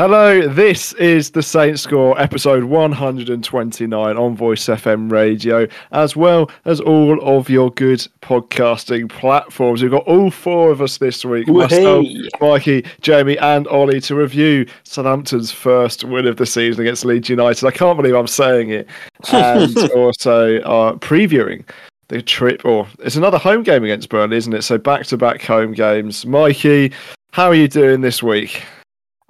[0.00, 6.80] Hello, this is the Saints Score episode 129 on Voice FM Radio, as well as
[6.80, 9.82] all of your good podcasting platforms.
[9.82, 12.06] We've got all four of us this week myself,
[12.40, 17.66] Mikey, Jamie, and Ollie to review Southampton's first win of the season against Leeds United.
[17.66, 18.88] I can't believe I'm saying it.
[19.30, 21.68] And also uh, previewing
[22.08, 24.62] the trip, or it's another home game against Burnley, isn't it?
[24.62, 26.24] So back to back home games.
[26.24, 26.90] Mikey,
[27.32, 28.62] how are you doing this week?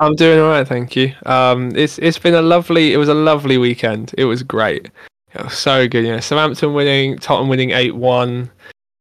[0.00, 1.12] I'm doing all right, thank you.
[1.26, 2.94] Um, it's it's been a lovely.
[2.94, 4.14] It was a lovely weekend.
[4.16, 4.90] It was great.
[5.34, 6.04] It was so good.
[6.04, 8.50] You know, Southampton winning, Tottenham winning eight one.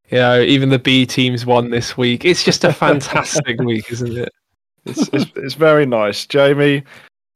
[0.09, 2.25] You know, even the B teams won this week.
[2.25, 4.29] It's just a fantastic week, isn't it?
[4.85, 6.83] It's, it's it's very nice, Jamie.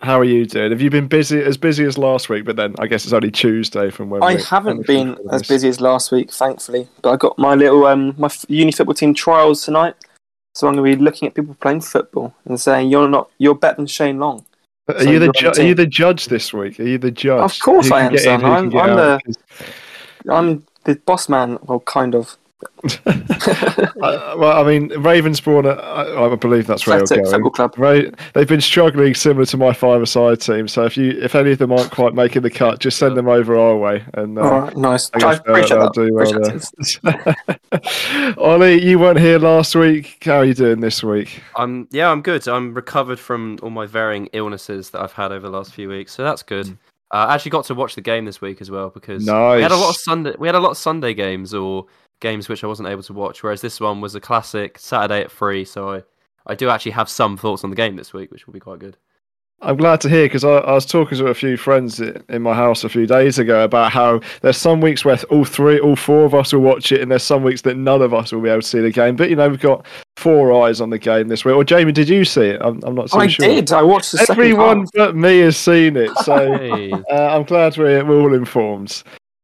[0.01, 0.71] How are you doing?
[0.71, 2.43] Have you been busy as busy as last week?
[2.43, 5.79] But then I guess it's only Tuesday from when I haven't been as busy as
[5.79, 6.89] last week, thankfully.
[7.01, 9.95] But I got my little um my uni football team trials tonight.
[10.55, 13.29] So I'm going to be looking at people playing football and saying, "You're not.
[13.37, 14.45] You're better than Shane Long."
[14.87, 16.79] Are so you the ju- are you the judge this week?
[16.79, 17.41] Are you the judge?
[17.41, 18.43] Of course I am, son.
[18.43, 19.19] I'm, I'm the
[20.29, 21.57] I'm the boss man.
[21.63, 22.37] Well, kind of.
[23.95, 27.51] Well, I mean, Ravensbourne, I, I believe that's where you're going.
[27.51, 27.75] Club.
[27.77, 30.67] Right, they've been struggling similar to my five-a-side team.
[30.67, 33.27] So if you, if any of them aren't quite making the cut, just send them
[33.27, 34.03] over our way.
[34.13, 35.09] And uh, all right, nice.
[35.13, 35.93] I, I appreciate that.
[35.93, 40.23] Do well appreciate Ollie, you weren't here last week.
[40.23, 41.41] How are you doing this week?
[41.55, 42.47] I'm yeah, I'm good.
[42.47, 46.13] I'm recovered from all my varying illnesses that I've had over the last few weeks,
[46.13, 46.67] so that's good.
[46.67, 46.77] Mm.
[47.13, 49.57] Uh, I actually got to watch the game this week as well because nice.
[49.57, 50.33] we had a lot of Sunday.
[50.39, 51.85] We had a lot of Sunday games or
[52.23, 53.43] games which I wasn't able to watch.
[53.43, 56.03] Whereas this one was a classic Saturday at three, so I,
[56.47, 58.79] I do actually have some thoughts on the game this week, which will be quite
[58.79, 58.97] good.
[59.63, 62.53] I'm glad to hear because I, I, was talking to a few friends in my
[62.53, 66.25] house a few days ago about how there's some weeks where all three, all four
[66.25, 68.49] of us will watch it, and there's some weeks that none of us will be
[68.49, 69.15] able to see the game.
[69.15, 69.85] But you know, we've got
[70.17, 71.55] four eyes on the game this week.
[71.55, 72.61] Or Jamie, did you see it?
[72.61, 73.45] I'm, I'm not so I sure.
[73.45, 73.71] I did.
[73.71, 76.91] I watched the Everyone but me has seen it, so hey.
[76.91, 79.01] uh, I'm glad we're, we're all informed.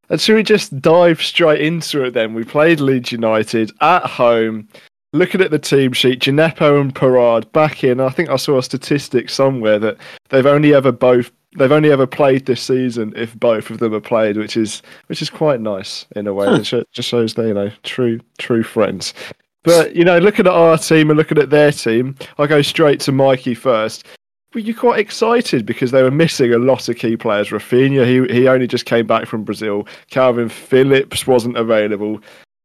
[0.09, 2.33] And should we just dive straight into it then?
[2.33, 4.67] We played Leeds United at home.
[5.11, 7.99] Looking at the team sheet, Djenepo and Perraud back in.
[7.99, 9.97] I think I saw a statistic somewhere that
[10.29, 13.99] they've only ever both they've only ever played this season if both of them are
[13.99, 16.47] played, which is which is quite nice in a way.
[16.47, 19.15] It just shows they you know true true friends.
[19.63, 22.99] But you know, looking at our team and looking at their team, I go straight
[23.01, 24.05] to Mikey first
[24.53, 27.49] were you quite excited because they were missing a lot of key players?
[27.49, 29.87] Raphinha, he he only just came back from Brazil.
[30.09, 32.19] Calvin Phillips wasn't available.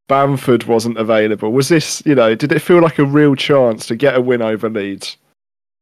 [0.09, 1.51] Bamford wasn't available.
[1.51, 4.43] Was this, you know, did it feel like a real chance to get a win
[4.43, 5.17] over Leeds?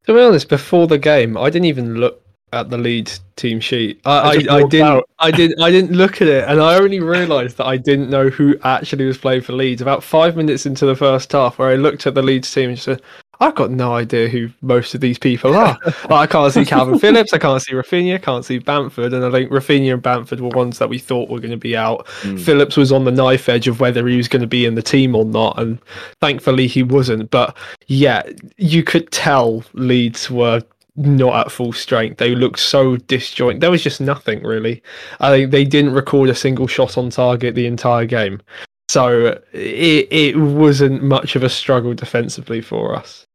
[0.07, 4.01] To be honest, before the game, I didn't even look at the Leeds team sheet.
[4.05, 7.57] I, I, I, didn't I didn't I didn't look at it and I only realised
[7.57, 10.95] that I didn't know who actually was playing for Leeds about five minutes into the
[10.95, 13.01] first half where I looked at the Leeds team and said,
[13.43, 15.77] I've got no idea who most of these people are.
[15.85, 19.25] like, I can't see Calvin Phillips, I can't see Raphinha, I can't see Bamford, and
[19.25, 22.07] I think Raphinha and Bamford were ones that we thought were going to be out.
[22.23, 22.41] Mm.
[22.41, 24.83] Phillips was on the knife edge of whether he was going to be in the
[24.83, 25.81] team or not, and
[26.21, 27.31] thankfully he wasn't.
[27.31, 27.57] But
[27.89, 28.23] yeah,
[28.59, 30.63] you could tell Leeds were
[30.95, 32.19] not at full strength.
[32.19, 33.61] They looked so disjoint.
[33.61, 34.83] There was just nothing really.
[35.21, 38.41] I think they didn't record a single shot on target the entire game.
[38.89, 43.27] So it it wasn't much of a struggle defensively for us.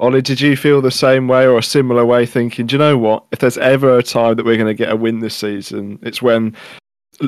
[0.00, 2.96] Ollie, did you feel the same way or a similar way, thinking, do you know
[2.96, 3.26] what?
[3.32, 6.22] If there's ever a time that we're going to get a win this season, it's
[6.22, 6.56] when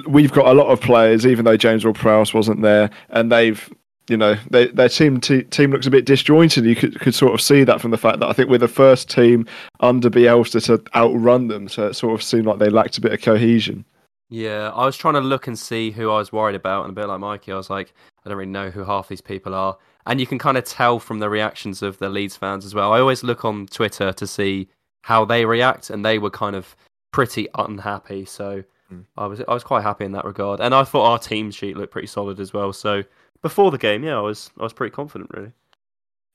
[0.09, 3.69] we've got a lot of players, even though James Ward-Prowse wasn't there, and they've,
[4.09, 6.65] you know, they, their team t- team looks a bit disjointed.
[6.65, 8.69] You could, could sort of see that from the fact that I think we're the
[8.69, 9.47] first team
[9.81, 13.12] under Bielsa to outrun them, so it sort of seemed like they lacked a bit
[13.12, 13.84] of cohesion.
[14.32, 16.94] Yeah, I was trying to look and see who I was worried about, and a
[16.94, 17.93] bit like Mikey, I was like,
[18.25, 19.76] I don't really know who half these people are
[20.06, 22.93] and you can kind of tell from the reactions of the Leeds fans as well.
[22.93, 24.69] I always look on Twitter to see
[25.02, 26.76] how they react, and they were kind of
[27.12, 28.25] pretty unhappy.
[28.25, 29.05] So mm.
[29.17, 31.76] I was I was quite happy in that regard, and I thought our team sheet
[31.76, 32.73] looked pretty solid as well.
[32.73, 33.02] So
[33.43, 35.52] before the game, yeah, I was I was pretty confident really.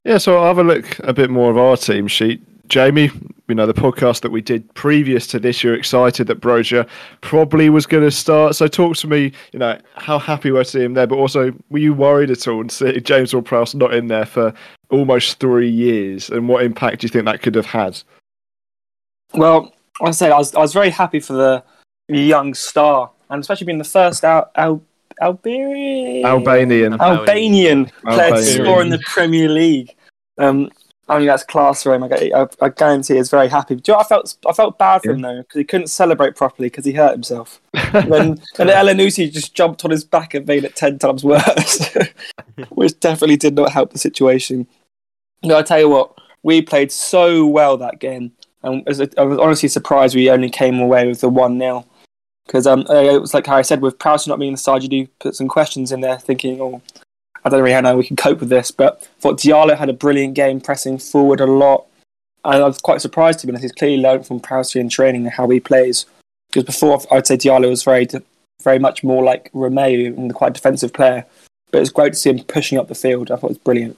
[0.06, 2.42] Yeah, so I'll have a look a bit more of our team sheet.
[2.70, 3.10] Jamie,
[3.48, 6.88] you know, the podcast that we did previous to this, you're excited that Broja
[7.22, 8.56] probably was going to start.
[8.56, 11.54] So talk to me, you know, how happy were to see him there, but also
[11.70, 14.54] were you worried at all to see James Ward-Prowse not in there for
[14.90, 18.02] almost three years and what impact do you think that could have had?
[19.34, 21.64] Well, I said, I was, I was very happy for the
[22.10, 24.82] young star and especially being the first out, out
[25.22, 29.96] Albanian Albanian Albanian player to score in the Premier League.
[30.38, 30.70] Um,
[31.10, 32.04] I mean, that's class for him.
[32.04, 33.76] I, I, I guarantee he's very happy.
[33.76, 34.36] Do you know I felt?
[34.46, 35.16] I felt bad for yeah.
[35.16, 37.62] him though because he couldn't celebrate properly because he hurt himself.
[37.94, 38.70] then and
[39.32, 41.96] just jumped on his back and made it ten times worse,
[42.70, 44.68] which definitely did not help the situation.
[45.44, 48.34] No, I tell you what, we played so well that game,
[48.64, 51.86] and I was honestly surprised we only came away with the one 0
[52.48, 54.90] because um, it was like how I said with Prowse not being the side, you
[54.90, 56.82] do put some questions in there, thinking, oh,
[57.48, 58.72] I don't really know how we can cope with this.
[58.72, 61.86] But I thought Diallo had a brilliant game, pressing forward a lot.
[62.44, 63.64] And I was quite surprised to be honest.
[63.64, 66.06] He's clearly learned from Prowse in training and how he plays.
[66.50, 68.08] Because before, I'd say Diallo was very,
[68.64, 71.26] very much more like Romeu and quite a defensive player.
[71.72, 73.32] But it's great to see him pushing up the field.
[73.32, 73.98] I thought it was brilliant.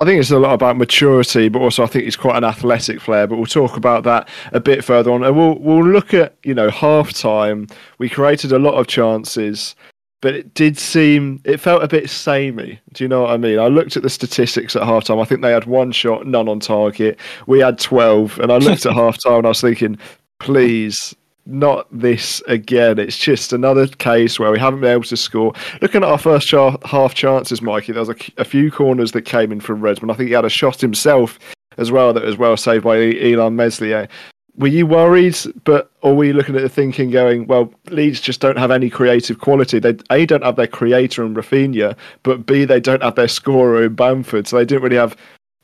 [0.00, 2.98] I think it's a lot about maturity, but also I think he's quite an athletic
[3.00, 3.26] player.
[3.26, 6.54] But we'll talk about that a bit further on, and we'll we'll look at you
[6.54, 7.68] know half time.
[7.98, 9.76] We created a lot of chances,
[10.22, 12.80] but it did seem it felt a bit samey.
[12.94, 13.58] Do you know what I mean?
[13.58, 15.20] I looked at the statistics at half time.
[15.20, 17.18] I think they had one shot, none on target.
[17.46, 19.98] We had twelve, and I looked at half time and I was thinking,
[20.38, 21.14] please
[21.44, 23.00] not this again.
[23.00, 25.52] It's just another case where we haven't been able to score.
[25.80, 29.50] Looking at our first half chances, Mikey, there was a, a, few corners that came
[29.50, 30.12] in from Redmond.
[30.12, 31.40] I think he had a shot himself
[31.78, 34.08] as well that was well saved by Illan Meslier.
[34.56, 38.40] Were you worried, but or were you looking at the thinking going, well, Leeds just
[38.40, 39.78] don't have any creative quality.
[39.78, 43.84] They A don't have their creator in Raphinha, but B they don't have their scorer
[43.84, 45.16] in Bamford, so they didn't really have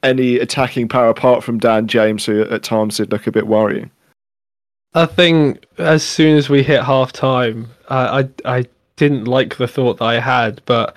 [0.02, 3.90] any attacking power apart from Dan James, who at times did look a bit worrying.
[4.94, 8.64] I think as soon as we hit half time, I, I, I
[8.96, 10.96] didn't like the thought that I had, but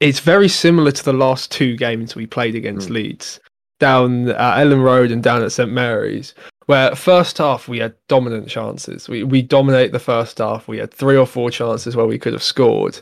[0.00, 2.92] it's very similar to the last two games we played against mm.
[2.92, 3.40] Leeds,
[3.80, 6.34] down at Elland Road and down at St Mary's,
[6.66, 9.08] where first half we had dominant chances.
[9.08, 10.68] We we dominate the first half.
[10.68, 13.00] We had three or four chances where we could have scored.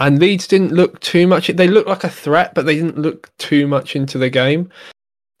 [0.00, 1.48] And Leeds didn't look too much.
[1.48, 4.70] They looked like a threat, but they didn't look too much into the game.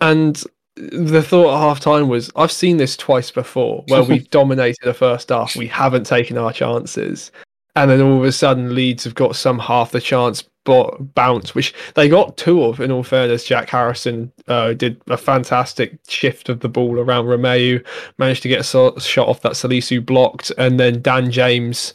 [0.00, 0.42] And
[0.76, 4.94] the thought at half time was I've seen this twice before where we've dominated the
[4.94, 7.30] first half, we haven't taken our chances.
[7.78, 11.54] And then all of a sudden, Leeds have got some half the chance but bounce,
[11.54, 12.80] which they got two of.
[12.80, 17.86] In all fairness, Jack Harrison uh, did a fantastic shift of the ball around Romeu,
[18.18, 21.94] managed to get a shot off that Salisu blocked, and then Dan James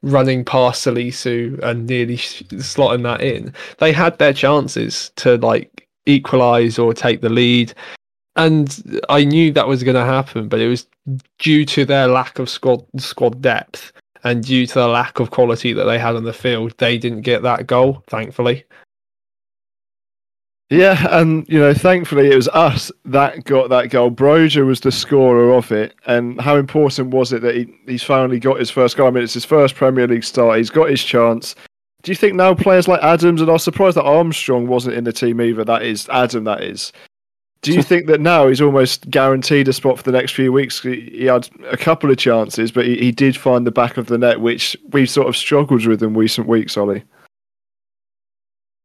[0.00, 3.52] running past Salisu and nearly slotting that in.
[3.76, 7.74] They had their chances to like equalize or take the lead
[8.36, 10.86] and I knew that was going to happen, but it was
[11.38, 13.92] due to their lack of squad squad depth
[14.28, 17.22] and due to the lack of quality that they had on the field, they didn't
[17.22, 18.02] get that goal.
[18.08, 18.64] Thankfully.
[20.70, 24.10] Yeah, and you know, thankfully it was us that got that goal.
[24.10, 28.38] Broja was the scorer of it, and how important was it that he, he's finally
[28.38, 29.08] got his first goal?
[29.08, 30.58] I mean, it's his first Premier League start.
[30.58, 31.54] He's got his chance.
[32.02, 35.04] Do you think now players like Adams and I was surprised that Armstrong wasn't in
[35.04, 35.64] the team either?
[35.64, 36.44] That is Adam.
[36.44, 36.92] That is.
[37.60, 40.80] Do you think that now he's almost guaranteed a spot for the next few weeks?
[40.80, 44.16] He had a couple of chances, but he, he did find the back of the
[44.16, 47.02] net, which we sort of struggled with in recent weeks, Ollie.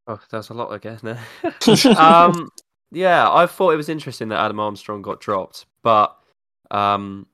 [0.08, 1.20] Oh, there's a lot again there.
[1.98, 2.50] um,
[2.92, 6.18] yeah, I thought it was interesting that Adam Armstrong got dropped, but
[6.72, 7.28] um,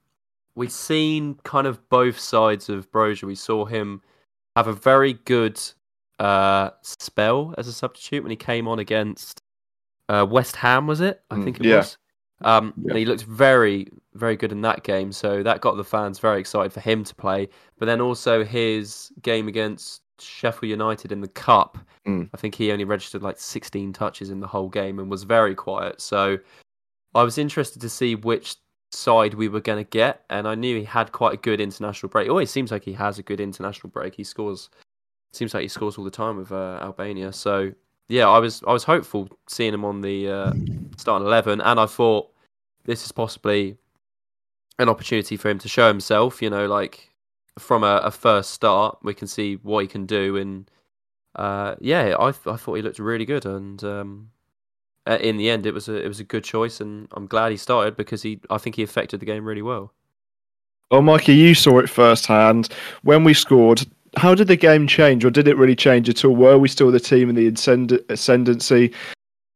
[0.56, 3.24] we've seen kind of both sides of Broja.
[3.24, 4.02] We saw him
[4.58, 5.60] have a very good
[6.20, 9.42] uh, spell as a substitute when he came on against
[10.10, 11.22] uh, West Ham, was it?
[11.30, 11.78] I mm, think it yeah.
[11.78, 11.98] was.
[12.42, 12.90] Um, yeah.
[12.90, 15.12] And he looked very, very good in that game.
[15.12, 17.48] So that got the fans very excited for him to play.
[17.78, 22.30] But then also his game against Sheffield United in the Cup, mm.
[22.34, 25.56] I think he only registered like 16 touches in the whole game and was very
[25.56, 26.02] quiet.
[26.02, 26.38] So
[27.14, 28.56] I was interested to see which
[28.92, 30.24] side we were going to get.
[30.30, 32.28] And I knew he had quite a good international break.
[32.28, 34.16] It always seems like he has a good international break.
[34.16, 34.70] He scores,
[35.34, 37.32] seems like he scores all the time with uh, Albania.
[37.32, 37.74] So
[38.10, 40.54] yeah, I was I was hopeful seeing him on the uh,
[40.98, 42.30] starting eleven, and I thought
[42.84, 43.78] this is possibly
[44.80, 46.42] an opportunity for him to show himself.
[46.42, 47.12] You know, like
[47.60, 50.70] from a, a first start, we can see what he can do, and
[51.36, 54.32] uh, yeah, I I thought he looked really good, and um,
[55.06, 57.58] in the end, it was a it was a good choice, and I'm glad he
[57.58, 59.94] started because he I think he affected the game really well.
[60.90, 62.70] Well, Mikey, you saw it firsthand
[63.04, 63.86] when we scored
[64.18, 66.36] how did the game change, or did it really change at all?
[66.36, 68.92] Were we still the team in the ascend- ascendancy?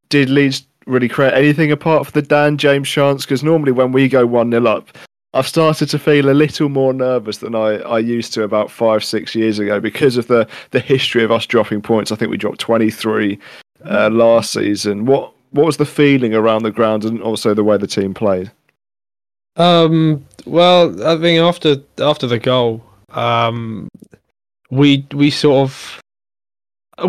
[0.10, 3.26] Did Leeds really create anything apart from the Dan James chance?
[3.26, 4.90] Because normally when we go 1 0 up,
[5.34, 9.04] I've started to feel a little more nervous than I, I used to about five,
[9.04, 12.12] six years ago because of the, the history of us dropping points.
[12.12, 13.40] I think we dropped 23
[13.86, 15.06] uh, last season.
[15.06, 18.52] What what was the feeling around the ground and also the way the team played?
[19.56, 23.88] Um, well, I think after after the goal, um,
[24.72, 26.02] we we sort of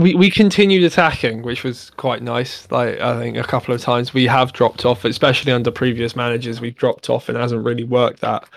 [0.01, 2.71] we we continued attacking, which was quite nice.
[2.71, 6.61] Like I think a couple of times we have dropped off, especially under previous managers.
[6.61, 8.49] We've dropped off and hasn't really worked that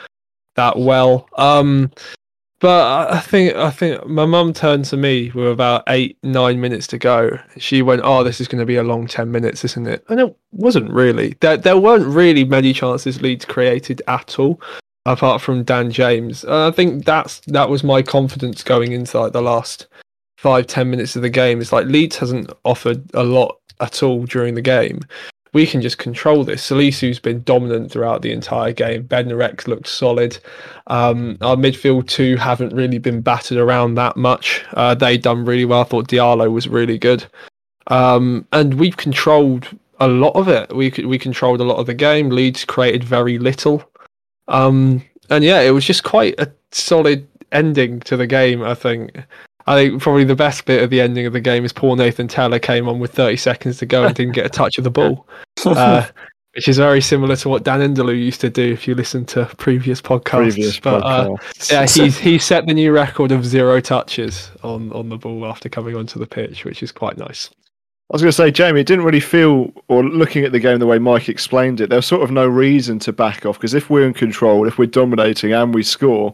[0.56, 1.28] that well.
[1.38, 1.92] Um,
[2.60, 6.88] But I think I think my mum turned to me with about eight nine minutes
[6.88, 7.38] to go.
[7.58, 10.20] She went, "Oh, this is going to be a long ten minutes, isn't it?" And
[10.20, 11.36] it wasn't really.
[11.42, 14.60] There there weren't really many chances Leeds created at all,
[15.08, 16.46] apart from Dan James.
[16.46, 19.88] I think that's that was my confidence going into like the last
[20.38, 21.62] five ten minutes of the game.
[21.62, 25.02] It's like Leeds hasn't offered a lot at all during the game
[25.54, 26.70] we can just control this.
[26.70, 29.06] Salisu's been dominant throughout the entire game.
[29.06, 30.38] Bednarek looked solid.
[30.88, 34.64] Um, our midfield two haven't really been battered around that much.
[34.74, 35.82] Uh, they done really well.
[35.82, 37.26] I thought Diallo was really good.
[37.88, 39.68] Um, and we've controlled
[40.00, 40.76] a lot of it.
[40.76, 42.30] We we controlled a lot of the game.
[42.30, 43.84] Leeds created very little.
[44.48, 48.64] Um, and yeah, it was just quite a solid ending to the game.
[48.64, 49.18] I think.
[49.70, 52.30] I think probably the best bit of the ending of the game is poor Nathan
[52.30, 54.90] Tella came on with 30 seconds to go and didn't get a touch of the
[54.90, 55.28] ball,
[55.66, 56.08] uh,
[56.56, 59.44] which is very similar to what Dan N'Lundulu used to do if you listen to
[59.58, 60.54] previous podcasts.
[60.54, 61.36] Previous but uh,
[61.70, 65.68] yeah, he's he set the new record of zero touches on on the ball after
[65.68, 67.50] coming onto the pitch, which is quite nice.
[68.10, 70.80] I was going to say, Jamie, it didn't really feel, or looking at the game
[70.80, 73.74] the way Mike explained it, there was sort of no reason to back off because
[73.74, 76.34] if we're in control, if we're dominating and we score,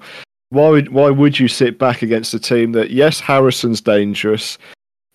[0.49, 4.59] why would why would you sit back against a team that yes Harrison's dangerous,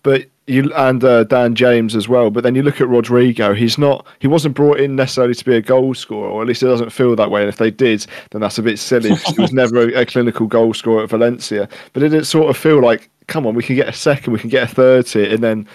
[0.03, 2.31] but you and uh, Dan James as well.
[2.31, 5.55] But then you look at Rodrigo; he's not he wasn't brought in necessarily to be
[5.55, 7.43] a goal scorer, or at least it doesn't feel that way.
[7.43, 9.15] And if they did, then that's a bit silly.
[9.15, 11.69] he was never a, a clinical goal scorer at Valencia.
[11.93, 14.41] But it didn't sort of feel like, come on, we can get a second, we
[14.41, 15.69] can get a third here, and then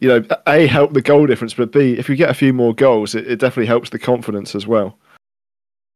[0.00, 2.74] you know, a help the goal difference, but b if you get a few more
[2.74, 4.98] goals, it, it definitely helps the confidence as well.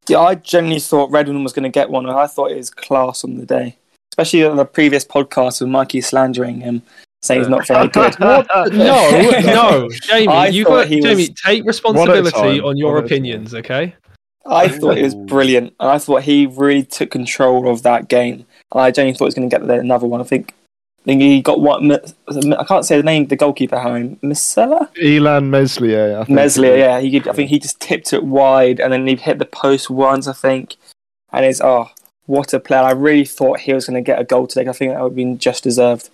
[0.07, 2.07] Yeah, I genuinely thought Redmond was going to get one.
[2.07, 3.79] and I thought it was class on the day,
[4.13, 6.83] especially on the previous podcast with Mikey slandering him,
[7.23, 8.15] saying he's not very good.
[8.21, 11.15] no, no, Jamie, you got Jamie.
[11.15, 11.31] Was...
[11.43, 13.97] Take responsibility on your opinions, okay?
[14.47, 18.45] I thought it was brilliant, and I thought he really took control of that game.
[18.73, 20.21] And I genuinely thought he was going to get another one.
[20.21, 20.53] I think
[21.05, 23.27] I think he got what I can't say the name.
[23.27, 24.89] The goalkeeper, Harry Meslier.
[24.97, 26.25] Illan Meslier.
[26.31, 27.01] Meslier, yeah.
[27.01, 30.27] He, I think he just tipped it wide, and then he hit the post once.
[30.27, 30.77] I think,
[31.31, 31.91] and it's oh,
[32.25, 32.81] what a player!
[32.81, 34.67] I really thought he was going to get a goal today.
[34.67, 36.09] I think that would have been just deserved.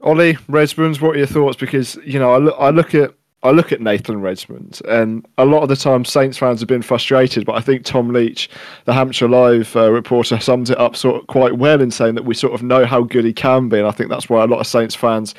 [0.00, 1.56] Ollie Redmond, what are your thoughts?
[1.56, 3.12] Because you know, I look, I look at
[3.44, 6.82] I look at Nathan Redmond, and a lot of the time Saints fans have been
[6.82, 8.48] frustrated, but I think Tom Leach,
[8.84, 12.24] the Hampshire Live uh, reporter, sums it up sort of quite well in saying that
[12.24, 14.46] we sort of know how good he can be, and I think that's why a
[14.46, 15.34] lot of Saints fans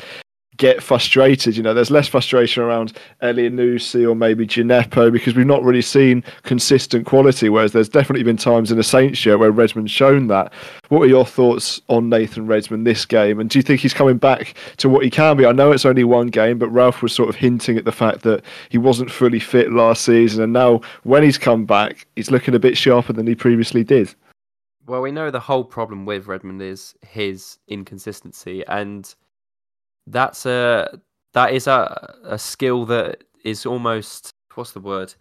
[0.58, 1.58] get frustrated.
[1.58, 6.24] You know, there's less frustration around Elyounoussi or maybe Djenepo because we've not really seen
[6.44, 7.50] consistent quality.
[7.50, 10.54] Whereas there's definitely been times in the Saints show where Redmond's shown that.
[10.90, 13.40] What are your thoughts on Nathan Redmond this game?
[13.40, 15.46] And do you think he's coming back to what he can be?
[15.46, 18.22] I know it's only one game, but Ralph was sort of hinting at the fact
[18.24, 22.56] that he wasn't fully fit last season, and now when he's come back, he's looking
[22.56, 24.14] a bit sharper than he previously did.
[24.86, 29.14] Well, we know the whole problem with Redmond is his inconsistency, and
[30.08, 31.00] that's a
[31.34, 35.14] that is a a skill that is almost what's the word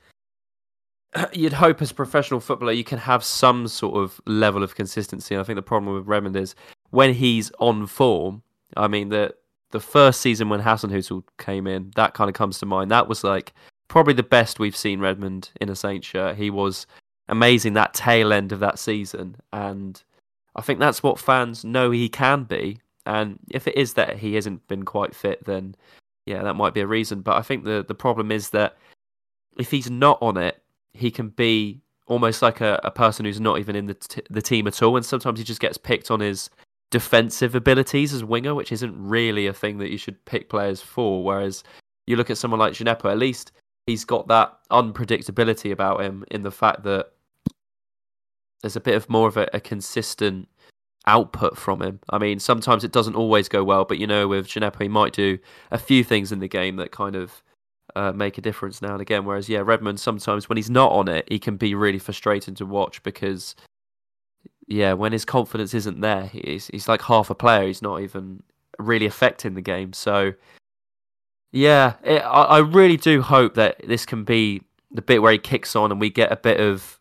[1.33, 5.35] you'd hope as a professional footballer you can have some sort of level of consistency.
[5.35, 6.55] And I think the problem with Redmond is
[6.91, 8.43] when he's on form.
[8.77, 9.35] I mean the
[9.73, 12.91] the first season when Hasenhüttl came in, that kind of comes to mind.
[12.91, 13.55] That was like
[13.89, 16.37] probably the best we've seen Redmond in a Saint shirt.
[16.37, 16.87] He was
[17.29, 20.03] amazing that tail end of that season, and
[20.55, 22.81] I think that's what fans know he can be.
[23.07, 25.75] And if it is that he hasn't been quite fit, then
[26.27, 27.21] yeah, that might be a reason.
[27.21, 28.77] But I think the the problem is that
[29.59, 30.63] if he's not on it,
[30.95, 34.43] he can be almost like a, a person who's not even in the t- the
[34.43, 34.97] team at all.
[34.97, 36.51] And sometimes he just gets picked on his
[36.91, 41.25] defensive abilities as winger, which isn't really a thing that you should pick players for.
[41.25, 41.65] Whereas
[42.07, 43.53] you look at someone like Djenepo, at least
[43.87, 47.13] he's got that unpredictability about him in the fact that
[48.61, 50.49] there's a bit of more of a, a consistent
[51.07, 52.01] output from him.
[52.11, 55.13] I mean, sometimes it doesn't always go well, but you know, with Djenepo, he might
[55.13, 55.39] do
[55.71, 57.43] a few things in the game that kind of
[57.97, 59.25] uh, make a difference now and again.
[59.25, 62.67] Whereas, yeah, Redmond sometimes when he's not on it, he can be really frustrating to
[62.67, 63.55] watch because,
[64.67, 67.67] yeah, when his confidence isn't there, he's he's like half a player.
[67.67, 68.43] He's not even
[68.79, 69.93] really affecting the game.
[69.93, 70.35] So,
[71.51, 75.39] yeah, it, I, I really do hope that this can be the bit where he
[75.39, 77.01] kicks on and we get a bit of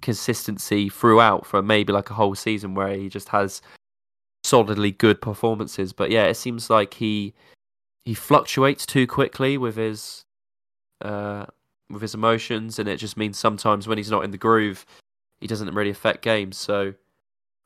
[0.00, 3.62] consistency throughout for maybe like a whole season where he just has
[4.44, 5.92] solidly good performances.
[5.92, 7.34] But yeah, it seems like he
[8.04, 10.24] he fluctuates too quickly with his
[11.02, 11.46] uh,
[11.90, 14.86] with his emotions, and it just means sometimes when he's not in the groove,
[15.40, 16.56] he doesn't really affect games.
[16.56, 16.94] So,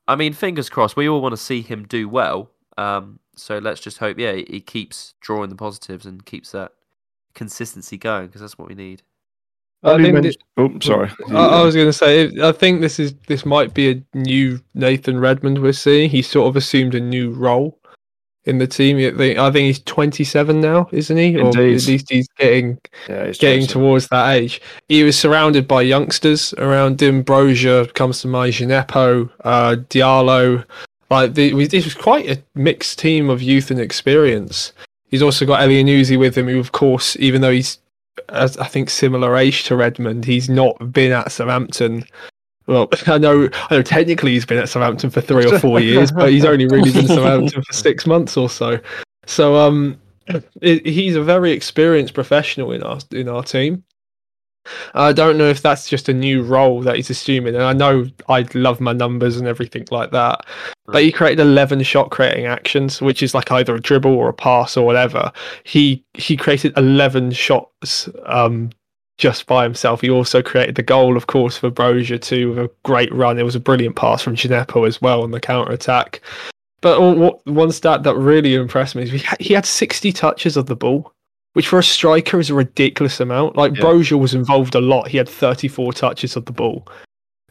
[0.07, 0.95] I mean, fingers crossed.
[0.95, 2.51] We all want to see him do well.
[2.77, 6.73] Um, so let's just hope, yeah, he keeps drawing the positives and keeps that
[7.33, 9.01] consistency going because that's what we need.
[9.83, 11.11] I think this, oh, sorry.
[11.29, 14.59] I, I was going to say, I think this is this might be a new
[14.73, 16.09] Nathan Redmond we're seeing.
[16.09, 17.77] He sort of assumed a new role
[18.45, 18.97] in the team.
[18.97, 21.37] I think he's 27 now, isn't he?
[21.37, 21.41] Indeed.
[21.41, 21.55] Or at
[21.87, 24.61] least he's getting yeah, he's getting towards that age.
[24.87, 27.23] He was surrounded by youngsters around him.
[27.23, 30.65] Broja comes to mind, Djenepo, uh, Diallo.
[31.09, 34.73] Like the, this was quite a mixed team of youth and experience.
[35.07, 37.77] He's also got Elyounoussi with him, who, of course, even though he's
[38.29, 40.25] as I think similar age to Redmond.
[40.25, 42.05] He's not been at Southampton.
[42.67, 43.81] Well, I know, I know.
[43.81, 47.07] Technically, he's been at Southampton for three or four years, but he's only really been
[47.07, 48.79] Southampton for six months or so.
[49.25, 49.99] So, um,
[50.61, 53.83] it, he's a very experienced professional in our in our team.
[54.93, 57.55] I don't know if that's just a new role that he's assuming.
[57.55, 60.45] And I know I love my numbers and everything like that.
[60.85, 64.33] But he created 11 shot creating actions, which is like either a dribble or a
[64.33, 65.31] pass or whatever.
[65.63, 68.71] He he created 11 shots um,
[69.17, 70.01] just by himself.
[70.01, 73.39] He also created the goal, of course, for Broja too, with a great run.
[73.39, 76.21] It was a brilliant pass from Djenepo as well on the counter attack.
[76.81, 76.99] But
[77.45, 81.14] one stat that really impressed me is he had 60 touches of the ball
[81.55, 83.55] which for a striker is a ridiculous amount.
[83.55, 83.81] Like yeah.
[83.81, 85.07] Broja was involved a lot.
[85.07, 86.85] He had 34 touches of the ball.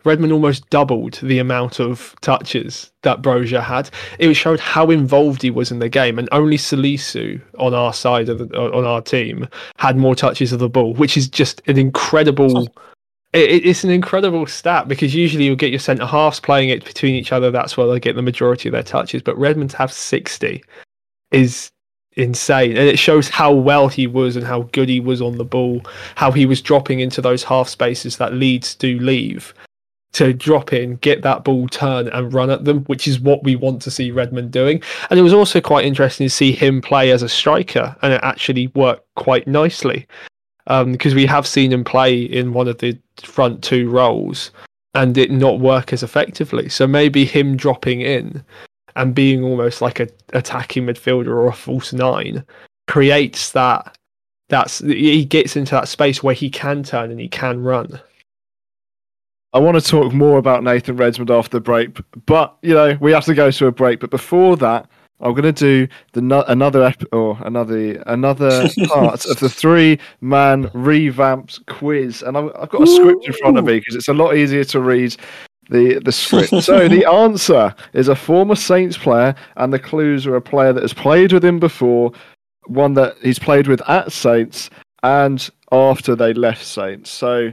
[0.04, 3.88] Redmond almost doubled the amount of touches that Broja had.
[4.18, 8.28] It showed how involved he was in the game, and only Salisu on our side
[8.28, 11.78] of the, on our team had more touches of the ball, which is just an
[11.78, 12.68] incredible.
[13.32, 17.14] It, it's an incredible stat because usually you'll get your centre halves playing it between
[17.14, 17.50] each other.
[17.50, 19.22] That's where they get the majority of their touches.
[19.22, 20.62] But Redmond to have sixty
[21.32, 21.70] is
[22.16, 22.76] insane.
[22.76, 25.82] And it shows how well he was and how good he was on the ball
[26.14, 29.54] how he was dropping into those half spaces that Leeds do leave
[30.12, 33.56] to drop in get that ball turn and run at them which is what we
[33.56, 34.82] want to see Redmond doing.
[35.10, 38.20] And it was also quite interesting to see him play as a striker and it
[38.22, 40.06] actually worked quite nicely
[40.66, 44.50] because um, we have seen him play in one of the front two roles
[44.94, 46.68] and it not work as effectively.
[46.68, 48.44] So maybe him dropping in
[48.96, 52.44] and being almost like a attacking midfielder or a false nine
[52.86, 53.96] creates that
[54.48, 58.00] that's he gets into that space where he can turn and he can run.
[59.52, 63.12] I want to talk more about Nathan Redmond after the break, but you know we
[63.12, 64.00] have to go to a break.
[64.00, 64.88] But before that,
[65.20, 70.70] I'm going to do the another ep- or another another part of the three man
[70.74, 74.14] revamped quiz, and I've, I've got a script in front of me because it's a
[74.14, 75.16] lot easier to read
[75.70, 76.50] the the script.
[76.62, 80.82] so the answer is a former Saints player, and the clues are a player that
[80.82, 82.12] has played with him before,
[82.66, 84.70] one that he's played with at Saints,
[85.02, 87.10] and after they left Saints.
[87.10, 87.52] So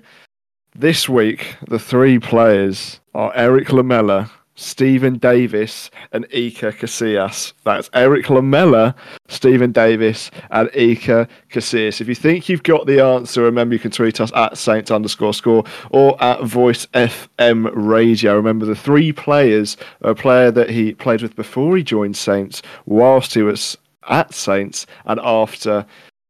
[0.75, 7.53] this week, the three players are Erik Lamela, Steven Davis, and Iker Casillas.
[7.63, 8.95] That's Erik Lamela,
[9.27, 12.01] Steven Davis, and Iker Casillas.
[12.01, 15.33] If you think you've got the answer, remember you can tweet us at Saints underscore
[15.33, 18.35] score or at Voice FM Radio.
[18.35, 23.33] Remember the three players, a player that he played with before he joined Saints, whilst
[23.33, 23.77] he was
[24.09, 25.85] at Saints, and after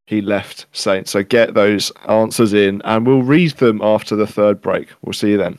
[0.05, 1.11] he left Saints.
[1.11, 4.89] So get those answers in, and we'll read them after the third break.
[5.01, 5.57] We'll see you then.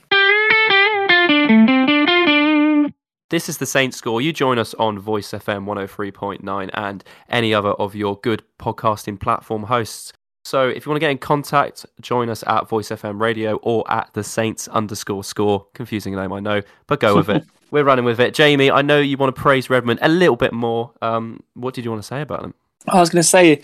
[3.32, 4.20] This is the Saints Score.
[4.20, 9.62] You join us on Voice FM 103.9 and any other of your good podcasting platform
[9.62, 10.12] hosts.
[10.44, 13.90] So if you want to get in contact, join us at Voice FM Radio or
[13.90, 15.66] at the Saints underscore score.
[15.72, 17.42] Confusing name, I know, but go with it.
[17.70, 18.34] We're running with it.
[18.34, 20.92] Jamie, I know you want to praise Redmond a little bit more.
[21.00, 22.52] Um, what did you want to say about him?
[22.86, 23.62] I was going to say,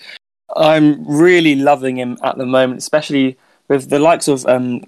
[0.56, 3.36] I'm really loving him at the moment, especially
[3.68, 4.84] with the likes of um,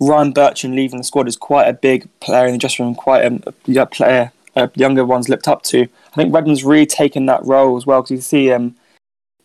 [0.00, 3.24] Ryan Bertrand leaving the squad is quite a big player in the dressing room, quite
[3.24, 5.82] a, a player uh, younger ones looked up to.
[5.82, 8.76] I think Redmond's really taken that role as well because you see um,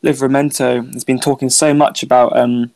[0.03, 2.71] Livramento has been talking so much about um,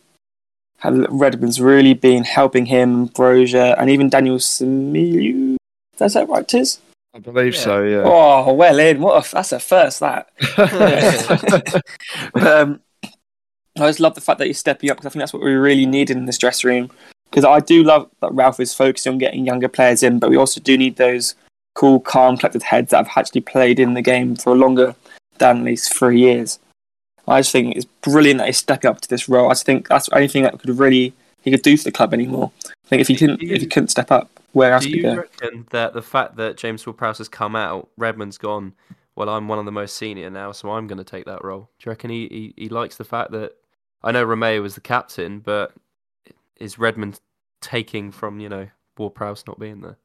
[0.77, 5.55] how Redmond's really been helping him, Broja, and even Dynel Simeu.
[5.99, 6.79] Is that right, Tiz?
[7.15, 7.61] I believe yeah.
[7.61, 7.83] so.
[7.83, 8.03] Yeah.
[8.05, 8.99] Oh, well in.
[8.99, 10.01] What a, that's a first.
[10.01, 10.29] That.
[12.35, 12.81] um,
[13.77, 15.53] I just love the fact that you're stepping up because I think that's what we
[15.53, 16.91] really need in this dressing room
[17.29, 20.37] because I do love that Ralph is focusing on getting younger players in, but we
[20.37, 21.35] also do need those
[21.75, 24.95] cool, calm, collected heads that have actually played in the game for longer
[25.37, 26.59] than at least three years.
[27.27, 29.49] I just think it's brilliant that he's stepping up to this role.
[29.49, 31.91] I just think that's the only thing that could really he could do for the
[31.91, 32.51] club anymore.
[32.65, 35.15] I think if he didn't, if he couldn't step up, where else do you go?
[35.15, 38.73] reckon that the fact that James Ward-Prowse has come out, Redmond's gone?
[39.15, 41.69] Well, I'm one of the most senior now, so I'm going to take that role.
[41.79, 43.53] Do you reckon he, he, he likes the fact that
[44.03, 45.73] I know Romeu was the captain, but
[46.59, 47.19] is Redmond
[47.61, 48.67] taking from you know
[48.97, 49.97] Ward-Prowse not being there?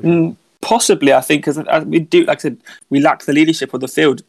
[0.00, 2.58] Mm, possibly, I think, because we do, like I said,
[2.90, 4.22] we lack the leadership of the field.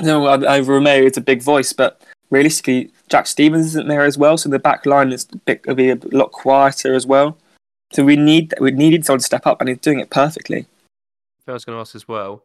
[0.00, 2.00] You know, over Romeu, it's a big voice, but
[2.30, 5.26] realistically, Jack Stephens isn't there as well, so the back line is
[5.66, 7.36] will be a lot quieter as well.
[7.92, 10.66] So we need we needed someone to step up, and he's doing it perfectly.
[11.46, 12.42] I was going to ask as well,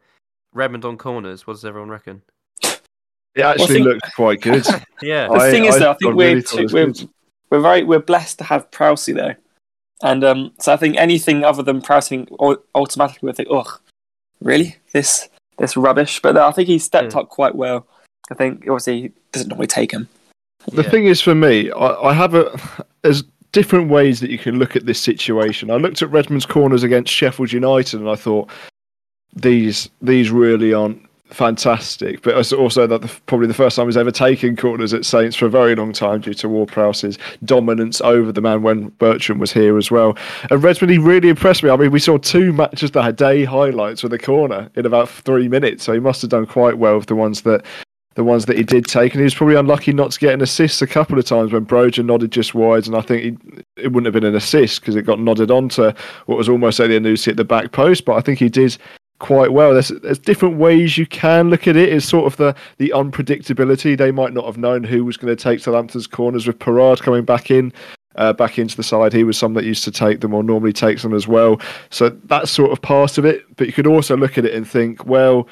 [0.53, 1.45] Redmond on corners.
[1.45, 2.21] What does everyone reckon?
[3.35, 4.65] It actually well, looked quite good.
[5.01, 5.27] yeah.
[5.27, 6.93] The thing I, is, though, I think we're, really we're,
[7.49, 9.35] we're very we're blessed to have Prowsey though,
[10.01, 12.27] and um, so I think anything other than Prowsey
[12.75, 13.77] automatically we think, oh,
[14.41, 16.21] really this this rubbish.
[16.21, 17.87] But I think he stepped up quite well.
[18.31, 20.07] I think obviously he doesn't normally take him.
[20.67, 20.89] The yeah.
[20.89, 22.57] thing is, for me, I, I have a
[23.01, 25.71] there's different ways that you can look at this situation.
[25.71, 28.49] I looked at Redmond's corners against Sheffield United, and I thought
[29.35, 31.01] these these really aren't
[31.33, 32.21] fantastic.
[32.21, 35.35] But it's also that the, probably the first time he's ever taken corners at Saints
[35.35, 39.51] for a very long time due to Ward-Prowse's dominance over the man when Bertrand was
[39.51, 40.17] here as well.
[40.49, 41.69] And Redmond, he really impressed me.
[41.69, 45.09] I mean, we saw two matches that had day highlights with a corner in about
[45.09, 47.65] three minutes, so he must have done quite well with the ones that
[48.15, 50.41] the ones that he did take, and he was probably unlucky not to get an
[50.41, 53.87] assist a couple of times when Broja nodded just wide, and I think he, it
[53.91, 55.91] wouldn't have been an assist because it got nodded onto
[56.27, 58.77] what was almost Elyounoussi at the back post, but I think he did
[59.23, 59.71] quite well.
[59.71, 61.91] There's there's different ways you can look at it.
[61.91, 63.97] It's sort of the the unpredictability.
[63.97, 67.23] They might not have known who was going to take Southampton's corners with Perraud coming
[67.23, 67.73] back in.
[68.15, 70.71] Uh, back into the side, he was someone that used to take them or normally
[70.71, 71.59] takes them as well.
[71.89, 73.43] So that's sort of part of it.
[73.55, 75.47] But you could also look at it and think, well,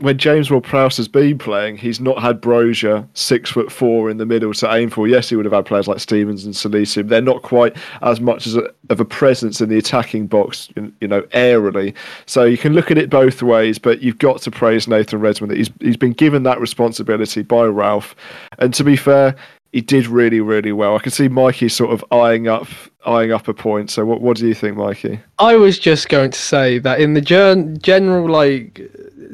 [0.00, 4.18] when James Ward Prowse has been playing, he's not had Broja six foot four in
[4.18, 5.08] the middle to aim for.
[5.08, 7.08] Yes, he would have had players like Stephens and Salisu.
[7.08, 10.68] They're not quite as much as a, of a presence in the attacking box,
[11.00, 11.94] you know, airily.
[12.26, 15.50] So you can look at it both ways, but you've got to praise Nathan Redmond
[15.50, 18.14] that he's he's been given that responsibility by Ralph.
[18.58, 19.34] And to be fair,
[19.72, 20.96] he did really, really well.
[20.96, 22.68] I can see Mikey sort of eyeing up
[23.04, 23.90] eyeing up a point.
[23.90, 25.20] So what what do you think, Mikey?
[25.38, 28.80] I was just going to say that in the gen- general like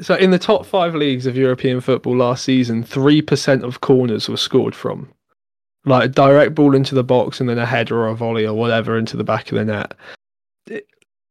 [0.01, 4.29] so in the top five leagues of European football last season, three percent of corners
[4.29, 5.09] were scored from.
[5.85, 8.53] Like a direct ball into the box and then a header or a volley or
[8.53, 9.93] whatever into the back of the net.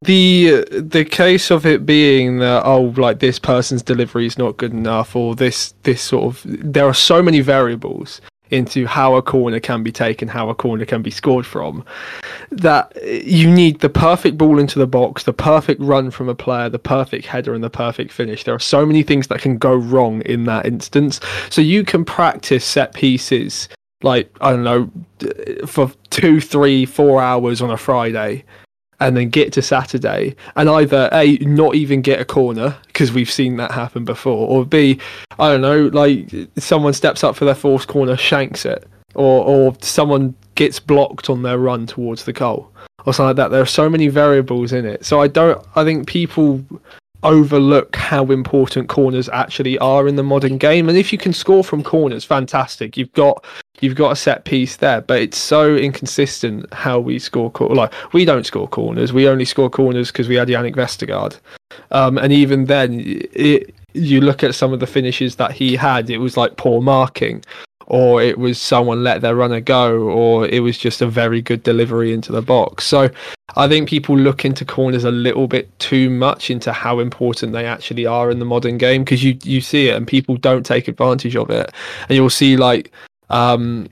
[0.03, 4.73] The the case of it being that oh like this person's delivery is not good
[4.73, 9.59] enough or this this sort of there are so many variables into how a corner
[9.59, 11.85] can be taken, how a corner can be scored from.
[12.51, 12.93] That
[13.25, 16.79] you need the perfect ball into the box, the perfect run from a player, the
[16.79, 18.45] perfect header, and the perfect finish.
[18.45, 21.21] There are so many things that can go wrong in that instance.
[21.51, 23.69] So you can practice set pieces
[24.03, 24.91] like, I don't know,
[25.67, 28.45] for two, three, four hours on a Friday
[29.05, 33.31] and then get to Saturday and either A, not even get a corner because we've
[33.31, 34.99] seen that happen before, or B,
[35.39, 39.77] I don't know, like someone steps up for their fourth corner, shanks it, or, or
[39.83, 42.73] someone gets blocked on their run towards the goal
[43.05, 43.51] or something like that.
[43.51, 45.05] There are so many variables in it.
[45.05, 46.65] So I don't, I think people
[47.25, 50.89] overlook how important corners actually are in the modern game.
[50.89, 52.97] And if you can score from corners, fantastic.
[52.97, 53.45] You've got
[53.81, 57.51] you've got a set piece there, but it's so inconsistent how we score.
[57.51, 59.13] Cor- like we don't score corners.
[59.13, 61.39] We only score corners because we had Yannick Vestergaard,
[61.91, 66.11] um, and even then, it, you look at some of the finishes that he had.
[66.11, 67.43] It was like poor marking,
[67.87, 71.63] or it was someone let their runner go, or it was just a very good
[71.63, 72.85] delivery into the box.
[72.85, 73.11] So
[73.57, 77.67] I think people look into corners a little bit too much into how important they
[77.67, 80.89] actually are in the modern game because you you see it and people don't take
[80.89, 81.71] advantage of it,
[82.09, 82.93] and you'll see like.
[83.31, 83.89] Um,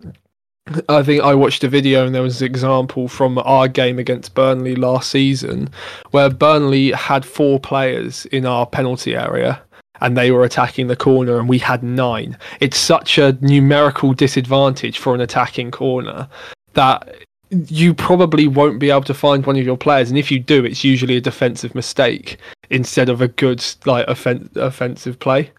[0.89, 4.35] I think I watched a video and there was an example from our game against
[4.35, 5.69] Burnley last season
[6.13, 9.61] where Burnley had four players in our penalty area
[10.03, 12.37] and they were attacking the corner and we had nine.
[12.61, 16.29] It's such a numerical disadvantage for an attacking corner
[16.75, 17.15] that
[17.51, 20.65] you probably won't be able to find one of your players, and if you do,
[20.65, 22.39] it's usually a defensive mistake
[22.71, 25.51] instead of a good like offen- offensive play.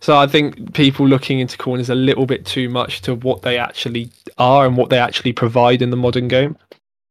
[0.00, 3.58] So I think people looking into corners a little bit too much to what they
[3.58, 6.56] actually are and what they actually provide in the modern game.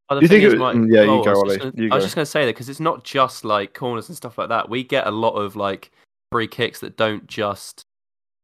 [0.09, 1.59] Well, you think it, like, yeah, you go, Ollie.
[1.91, 4.37] I was just going to say that because it's not just like corners and stuff
[4.37, 4.69] like that.
[4.69, 5.91] We get a lot of like
[6.31, 7.85] free kicks that don't just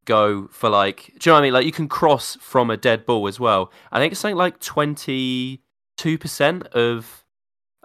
[0.05, 1.53] go for like do you know what I mean?
[1.53, 3.71] Like you can cross from a dead ball as well.
[3.91, 5.61] I think it's something like twenty
[5.97, 7.23] two percent of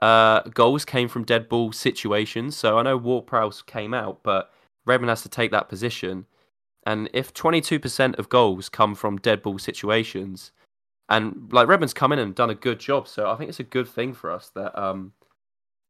[0.01, 2.57] uh, goals came from dead ball situations.
[2.57, 4.53] So I know Ward Prowse came out, but
[4.87, 6.27] Redmond has to take that position.
[6.87, 10.53] And if twenty two percent of goals come from dead ball situations,
[11.09, 13.65] and like Redmond's come in and done a good job, so I think it's a
[13.65, 15.13] good thing for us that um,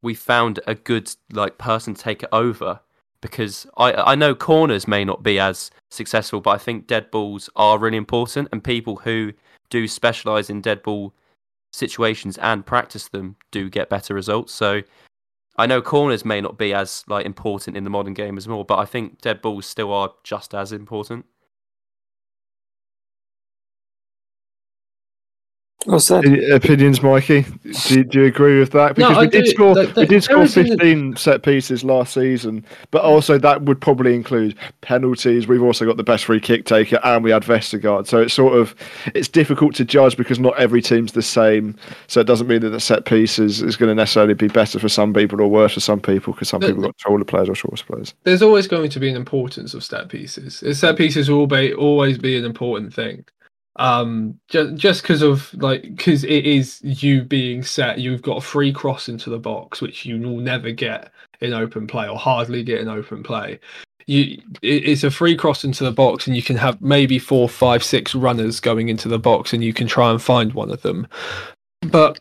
[0.02, 2.80] we found a good like person to take it over
[3.20, 7.50] because I I know corners may not be as successful, but I think dead balls
[7.56, 9.32] are really important, and people who
[9.70, 11.14] do specialize in dead ball
[11.72, 14.52] situations and practice them do get better results.
[14.54, 14.82] So
[15.56, 18.64] I know corners may not be as like important in the modern game as more,
[18.64, 21.26] but I think dead balls still are just as important.
[25.88, 26.26] Well said.
[26.50, 27.46] Opinions, Mikey?
[27.86, 28.94] Do, do you agree with that?
[28.94, 32.62] Because no, we, did score, the, the, we did score 15 set pieces last season,
[32.90, 35.48] but also that would probably include penalties.
[35.48, 38.06] We've also got the best free kick taker, and we had Vestergaard.
[38.06, 38.74] So it's sort of
[39.14, 41.74] it's difficult to judge because not every team's the same.
[42.06, 44.90] So it doesn't mean that the set pieces is going to necessarily be better for
[44.90, 47.86] some people or worse for some people because some people got taller players or shorter
[47.86, 48.12] players.
[48.24, 50.62] There's always going to be an importance of set pieces.
[50.78, 53.24] Set pieces will be, always be an important thing
[53.78, 58.40] um just just because of like because it is you being set you've got a
[58.40, 62.62] free cross into the box which you will never get in open play or hardly
[62.62, 63.58] get in open play.
[64.06, 67.84] You it's a free cross into the box and you can have maybe four five
[67.84, 71.06] six runners going into the box and you can try and find one of them.
[71.82, 72.20] But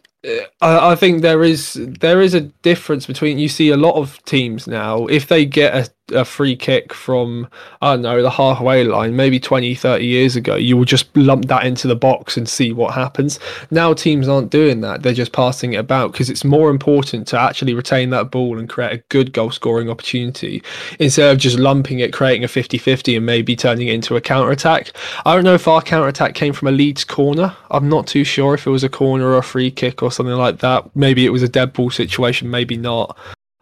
[0.62, 4.24] I, I think there is there is a difference between you see a lot of
[4.26, 7.48] teams now if they get a a free kick from
[7.82, 11.46] I don't know the halfway line maybe 20 30 years ago you will just lump
[11.48, 13.40] that into the box and see what happens.
[13.72, 15.04] Now teams aren't doing that.
[15.04, 18.70] They're just passing it about because it's more important to actually retain that ball and
[18.70, 20.64] create a good goal scoring opportunity
[21.00, 24.52] instead of just lumping it creating a 50-50 and maybe turning it into a counter
[24.52, 24.92] attack
[25.26, 27.56] I don't know if our counter attack came from a Leeds corner.
[27.70, 30.36] I'm not too sure if it was a corner or a free kick or something
[30.36, 30.96] like that.
[30.96, 33.18] Maybe it was a dead ball situation maybe not.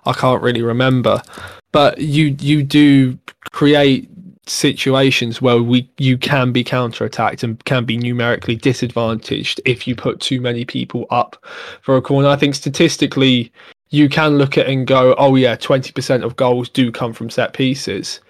[0.06, 1.22] I can't really remember
[1.76, 3.20] but you you do
[3.52, 4.10] create
[4.48, 10.22] situations where we you can be counterattacked and can be numerically disadvantaged if you put
[10.22, 11.36] too many people up
[11.82, 12.30] for a corner.
[12.30, 13.52] I think statistically
[13.90, 17.30] you can look at and go, oh yeah, twenty percent of goals do come from
[17.30, 18.22] set pieces.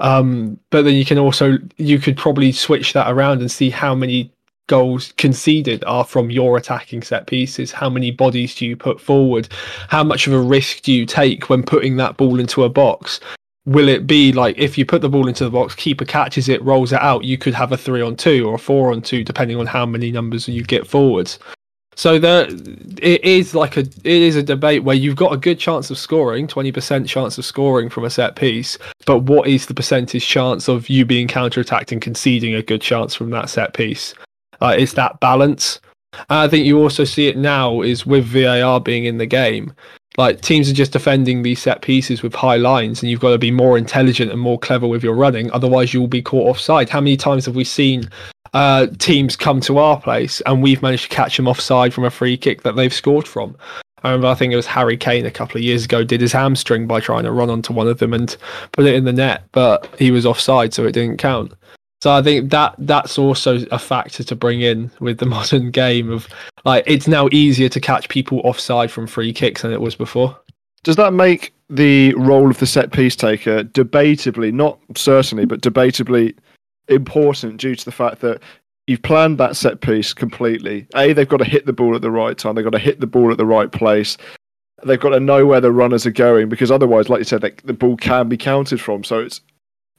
[0.00, 3.94] Um, but then you can also you could probably switch that around and see how
[3.94, 4.32] many
[4.66, 7.72] goals conceded are from your attacking set pieces?
[7.72, 9.48] How many bodies do you put forward?
[9.88, 13.20] How much of a risk do you take when putting that ball into a box?
[13.64, 16.62] Will it be like if you put the ball into the box, keeper catches it,
[16.62, 19.24] rolls it out, you could have a three on two or a four on two,
[19.24, 21.38] depending on how many numbers you get forwards.
[21.96, 25.58] So there, it is like a it is a debate where you've got a good
[25.58, 28.76] chance of scoring, twenty percent chance of scoring from a set piece,
[29.06, 32.82] but what is the percentage chance of you being counter attacked and conceding a good
[32.82, 34.14] chance from that set piece?
[34.60, 35.80] Uh, it's that balance.
[36.12, 39.72] And I think you also see it now is with VAR being in the game.
[40.16, 43.38] Like teams are just defending these set pieces with high lines, and you've got to
[43.38, 45.50] be more intelligent and more clever with your running.
[45.52, 46.88] Otherwise, you'll be caught offside.
[46.88, 48.08] How many times have we seen
[48.54, 52.10] uh, teams come to our place and we've managed to catch them offside from a
[52.10, 53.56] free kick that they've scored from?
[54.02, 56.32] I remember I think it was Harry Kane a couple of years ago did his
[56.32, 58.36] hamstring by trying to run onto one of them and
[58.72, 61.52] put it in the net, but he was offside, so it didn't count.
[62.06, 66.08] So I think that that's also a factor to bring in with the modern game
[66.12, 66.28] of
[66.64, 70.38] like it's now easier to catch people offside from free kicks than it was before.
[70.84, 76.36] Does that make the role of the set piece taker debatably, not certainly, but debatably
[76.86, 78.40] important due to the fact that
[78.86, 80.86] you've planned that set piece completely.
[80.94, 82.54] A, they've got to hit the ball at the right time.
[82.54, 84.16] They've got to hit the ball at the right place.
[84.84, 87.50] They've got to know where the runners are going because otherwise, like you said, they,
[87.64, 89.02] the ball can be counted from.
[89.02, 89.40] So it's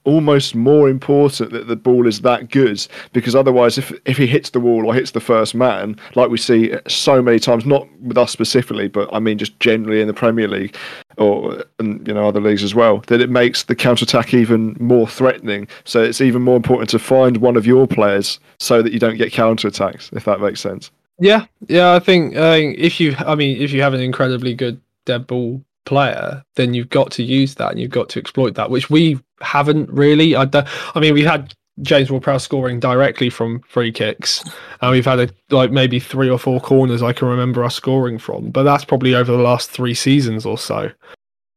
[0.08, 4.50] almost more important that the ball is that good because otherwise if if he hits
[4.50, 8.16] the wall or hits the first man like we see so many times not with
[8.16, 10.74] us specifically but I mean just generally in the Premier League
[11.18, 14.76] or and you know other leagues as well that it makes the counter attack even
[14.80, 15.68] more threatening.
[15.84, 19.18] So it's even more important to find one of your players so that you don't
[19.18, 20.90] get counter attacks if that makes sense.
[21.20, 24.80] Yeah yeah I think uh, if you I mean if you have an incredibly good
[25.04, 28.70] dead ball player, then you've got to use that and you've got to exploit that,
[28.70, 30.36] which we haven't really.
[30.36, 30.48] I,
[30.94, 34.44] I mean, we've had James Ward-Prowse scoring directly from free kicks,
[34.80, 38.18] and we've had a, like maybe three or four corners I can remember us scoring
[38.18, 40.90] from, but that's probably over the last three seasons or so.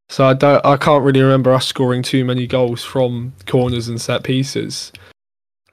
[0.09, 3.99] So I don't, I can't really remember us scoring too many goals from corners and
[3.99, 4.91] set pieces.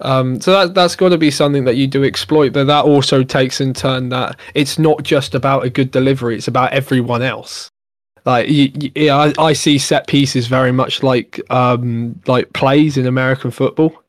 [0.01, 3.25] Um, so that that's got to be something that you do exploit, but that also
[3.25, 7.69] takes in turn that it's not just about a good delivery; it's about everyone else.
[8.25, 8.49] Like,
[8.97, 14.03] I, I, see set pieces very much like um, like plays in American football,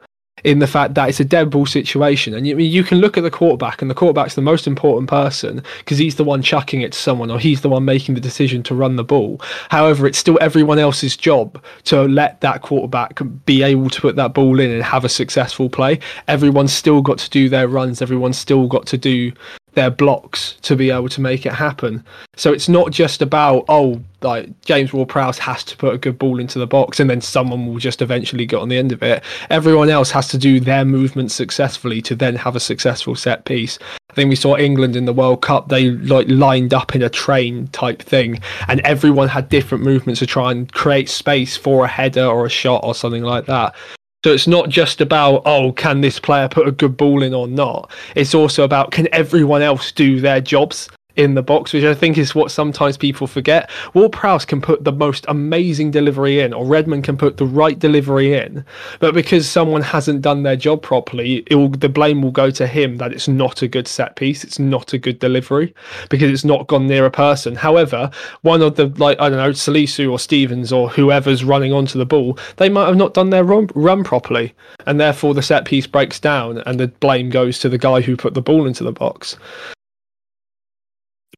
[0.44, 3.24] in the fact that it's a dead ball situation, and you, you can look at
[3.24, 6.92] the quarterback, and the quarterback's the most important person because he's the one chucking it
[6.94, 9.42] to someone, or he's the one making the decision to run the ball.
[9.70, 14.34] However, it's still everyone else's job to let that quarterback be able to put that
[14.34, 16.00] ball in and have a successful play.
[16.28, 18.02] Everyone's still got to do their runs.
[18.02, 19.32] Everyone's still got to do
[19.74, 22.04] their blocks to be able to make it happen.
[22.36, 26.40] So it's not just about oh, like James Ward-Prowse has to put a good ball
[26.40, 29.24] into the box and then someone will just eventually get on the end of it.
[29.50, 33.80] Everyone else has to do their movement successfully to then have a successful set piece.
[34.10, 35.70] I think we saw England in the World Cup.
[35.70, 40.26] They like lined up in a train type thing, and everyone had different movements to
[40.26, 43.76] try and create space for a header or a shot or something like that.
[44.26, 47.48] So it's not just about, oh, can this player put a good ball in or
[47.48, 47.90] not?
[48.18, 50.90] It's also about, can everyone else do their jobs?
[51.20, 53.70] In the box, which I think is what sometimes people forget.
[53.94, 57.78] Ward Prowse can put the most amazing delivery in, or Redmond can put the right
[57.78, 58.64] delivery in,
[59.02, 62.96] but because someone hasn't done their job properly, will, the blame will go to him
[63.00, 65.76] that it's not a good set piece, it's not a good delivery,
[66.10, 67.54] because it's not gone near a person.
[67.54, 68.10] However,
[68.44, 72.06] one of the like I don't know, Salisu or Stephens or whoever's running onto the
[72.06, 74.56] ball, they might have not done their run, run properly,
[74.86, 78.16] and therefore the set piece breaks down, and the blame goes to the guy who
[78.16, 79.36] put the ball into the box.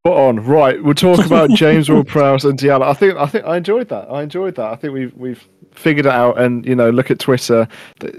[0.03, 0.43] Spot on.
[0.43, 2.83] Right, we'll talk about James Ward-Prowse and Diallo.
[2.83, 4.09] I think I think I enjoyed that.
[4.09, 4.65] I enjoyed that.
[4.65, 6.39] I think we've we've figured it out.
[6.39, 7.67] And you know, look at Twitter.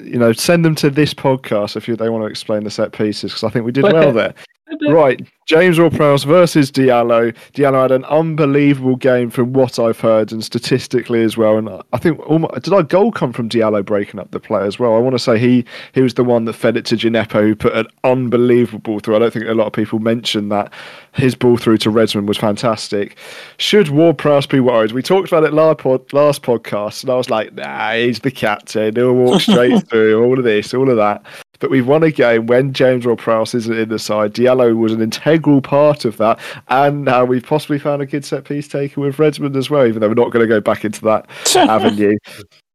[0.01, 2.93] You know, send them to this podcast if you, they want to explain the set
[2.93, 4.33] pieces because I think we did well there.
[4.89, 7.35] Right, James Ward-Prowse versus Diallo.
[7.53, 11.59] Diallo had an unbelievable game from what I've heard and statistically as well.
[11.59, 14.79] And I think almost, did our goal come from Diallo breaking up the play as
[14.79, 14.95] well?
[14.95, 17.55] I want to say he he was the one that fed it to Djenepo, who
[17.55, 19.17] put an unbelievable ball through.
[19.17, 20.73] I don't think a lot of people mentioned that
[21.13, 23.17] his ball through to Redmond was fantastic.
[23.59, 24.93] Should Ward-Prowse be worried?
[24.93, 28.31] We talked about it last, pod, last podcast, and I was like, nah, he's the
[28.31, 28.95] captain.
[28.97, 31.25] He'll walk straight through all of this, all of that
[31.63, 34.35] but we've won a game when James Ward-Prowse isn't in the side.
[34.35, 38.45] Diallo was an integral part of that, and now we've possibly found a good set
[38.45, 41.01] piece taker with Redmond as well, even though we're not going to go back into
[41.03, 42.19] that avenue.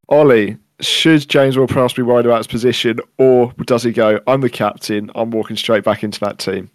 [0.08, 4.50] Ollie, should James Ward-Prowse be worried about his position, or does he go, I'm the
[4.50, 6.72] captain, I'm walking straight back into that team?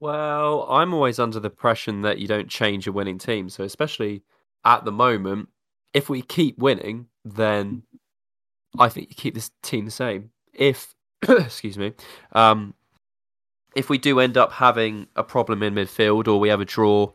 [0.00, 3.50] Well, I'm always under the impression that you don't change a winning team.
[3.50, 4.22] So, especially
[4.64, 5.50] at the moment,
[5.92, 7.82] if we keep winning, then
[8.78, 10.30] I think you keep this team the same.
[10.54, 10.94] If
[11.28, 11.92] excuse me,
[12.32, 12.74] um,
[13.74, 17.10] if we do end up having a problem in midfield or we have a draw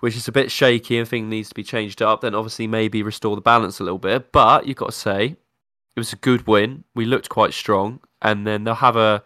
[0.00, 3.02] which is a bit shaky and thing needs to be changed up, then obviously maybe
[3.02, 4.32] restore the balance a little bit.
[4.32, 5.36] But you've got to say
[5.96, 6.84] it was a good win.
[6.94, 9.22] We looked quite strong, and then they'll have a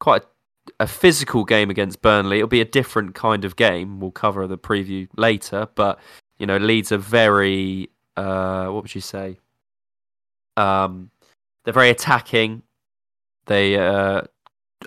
[0.00, 2.38] quite a, a physical game against Burnley.
[2.38, 4.00] It'll be a different kind of game.
[4.00, 5.98] We'll cover the preview later, but
[6.38, 9.38] you know Leeds are very uh, what would you say?
[10.56, 11.10] Um,
[11.64, 12.62] they're very attacking.
[13.46, 14.22] They uh,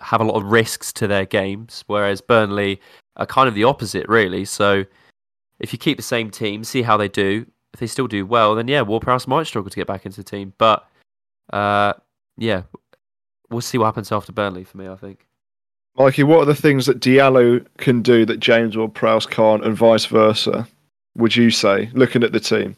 [0.02, 2.80] have a lot of risks to their games, whereas Burnley
[3.18, 4.46] are kind of the opposite, really.
[4.46, 4.86] So
[5.60, 7.46] if you keep the same team, see how they do.
[7.74, 10.24] If they still do well, then yeah, Ward-Prowse might struggle to get back into the
[10.24, 10.54] team.
[10.58, 10.88] But
[11.52, 11.94] uh,
[12.38, 12.63] yeah,
[13.50, 14.88] we'll see what happens after Burnley for me.
[14.88, 15.28] I think.
[15.98, 20.06] Mikey, what are the things that Diallo can do that James Ward-Prowse can't, and vice
[20.06, 20.68] versa?
[21.15, 22.76] Would you say, looking at the team?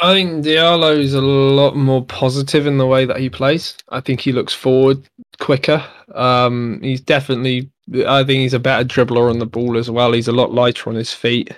[0.00, 3.76] I think Diallo is a lot more positive in the way that he plays.
[3.90, 5.02] I think he looks forward
[5.38, 5.84] quicker.
[6.14, 7.70] Um, he's definitely,
[8.06, 10.12] I think he's a better dribbler on the ball as well.
[10.12, 11.54] He's a lot lighter on his feet.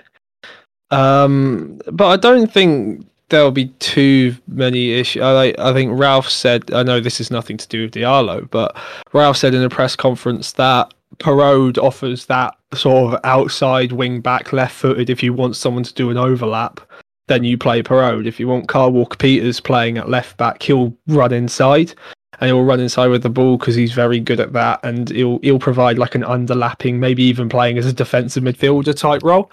[0.91, 5.23] Um, but I don't think there'll be too many issues.
[5.23, 8.75] I, I think Ralph said, I know this is nothing to do with Diallo, but
[9.13, 14.51] Ralph said in a press conference that Perraud offers that sort of outside wing back
[14.51, 16.81] left footed if you want someone to do an overlap
[17.27, 18.27] then you play Perraud.
[18.27, 21.93] If you want Kyle Walker Peters playing at left back, he'll run inside
[22.39, 25.39] and he'll run inside with the ball because he's very good at that, and he'll
[25.39, 29.51] he'll provide like an underlapping, maybe even playing as a defensive midfielder type role.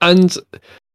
[0.00, 0.36] And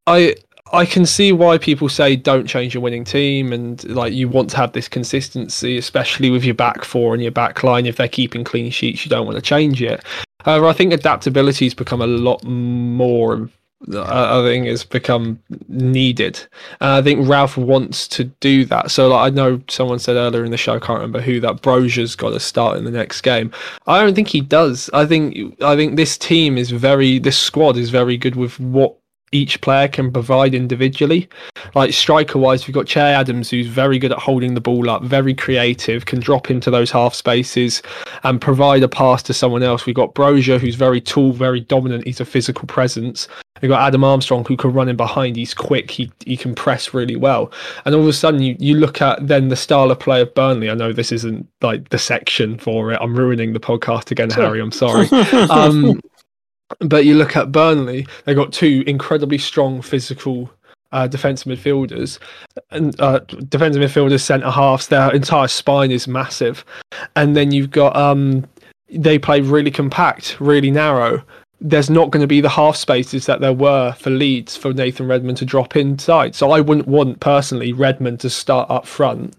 [0.06, 0.34] I
[0.72, 4.50] I can see why people say don't change your winning team, and like you want
[4.50, 7.86] to have this consistency, especially with your back four and your back line.
[7.86, 10.04] If they're keeping clean sheets, you don't want to change it.
[10.44, 13.48] However, I think adaptability has become a lot more
[13.86, 16.40] I think has become needed.
[16.80, 18.90] And I think Ralph wants to do that.
[18.90, 21.62] So like, I know someone said earlier in the show, I can't remember who, that
[21.62, 23.52] Broja's got to start in the next game.
[23.86, 24.90] I don't think he does.
[24.92, 28.96] I think I think this team is very, this squad is very good with what
[29.32, 31.28] each player can provide individually.
[31.74, 35.02] Like striker wise, we've got Che Adams, who's very good at holding the ball up,
[35.02, 37.82] very creative, can drop into those half spaces
[38.24, 39.86] and provide a pass to someone else.
[39.86, 42.06] We've got Broja, who's very tall, very dominant.
[42.06, 43.28] He's a physical presence.
[43.60, 45.36] We've got Adam Armstrong, who can run in behind.
[45.36, 45.90] He's quick.
[45.90, 47.52] He he can press really well.
[47.84, 50.32] And all of a sudden, you, you look at then the style of play of
[50.34, 50.70] Burnley.
[50.70, 52.98] I know this isn't like the section for it.
[53.00, 54.60] I'm ruining the podcast again, Harry.
[54.60, 55.08] I'm sorry.
[55.50, 56.00] Um,
[56.80, 60.50] but you look at Burnley, they've got two incredibly strong physical
[60.92, 62.18] uh, defensive midfielders
[62.70, 64.88] and uh, defensive midfielders, centre halves.
[64.88, 66.64] Their entire spine is massive,
[67.16, 68.46] and then you've got um,
[68.90, 71.22] they play really compact, really narrow.
[71.60, 75.08] There's not going to be the half spaces that there were for Leeds for Nathan
[75.08, 76.36] Redmond to drop inside.
[76.36, 79.34] So I wouldn't want personally Redmond to start up front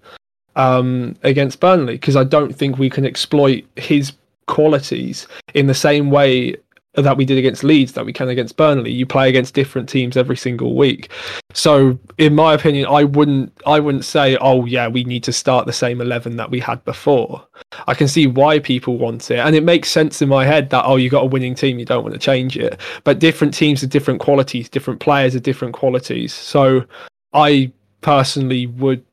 [0.57, 4.11] um, against Burnley because I don't think we can exploit his
[4.47, 6.55] qualities in the same way
[6.95, 8.91] that we did against Leeds, that we can against Burnley.
[8.91, 11.11] You play against different teams every single week.
[11.53, 15.65] So, in my opinion, I wouldn't I wouldn't say, oh yeah, we need to start
[15.65, 17.45] the same eleven that we had before.
[17.87, 20.85] I can see why people want it, and it makes sense in my head that
[20.85, 22.79] oh, you got a winning team, you don't want to change it.
[23.03, 26.33] But different teams are different qualities, different players are different qualities.
[26.33, 26.85] So,
[27.33, 27.71] I
[28.01, 29.03] personally would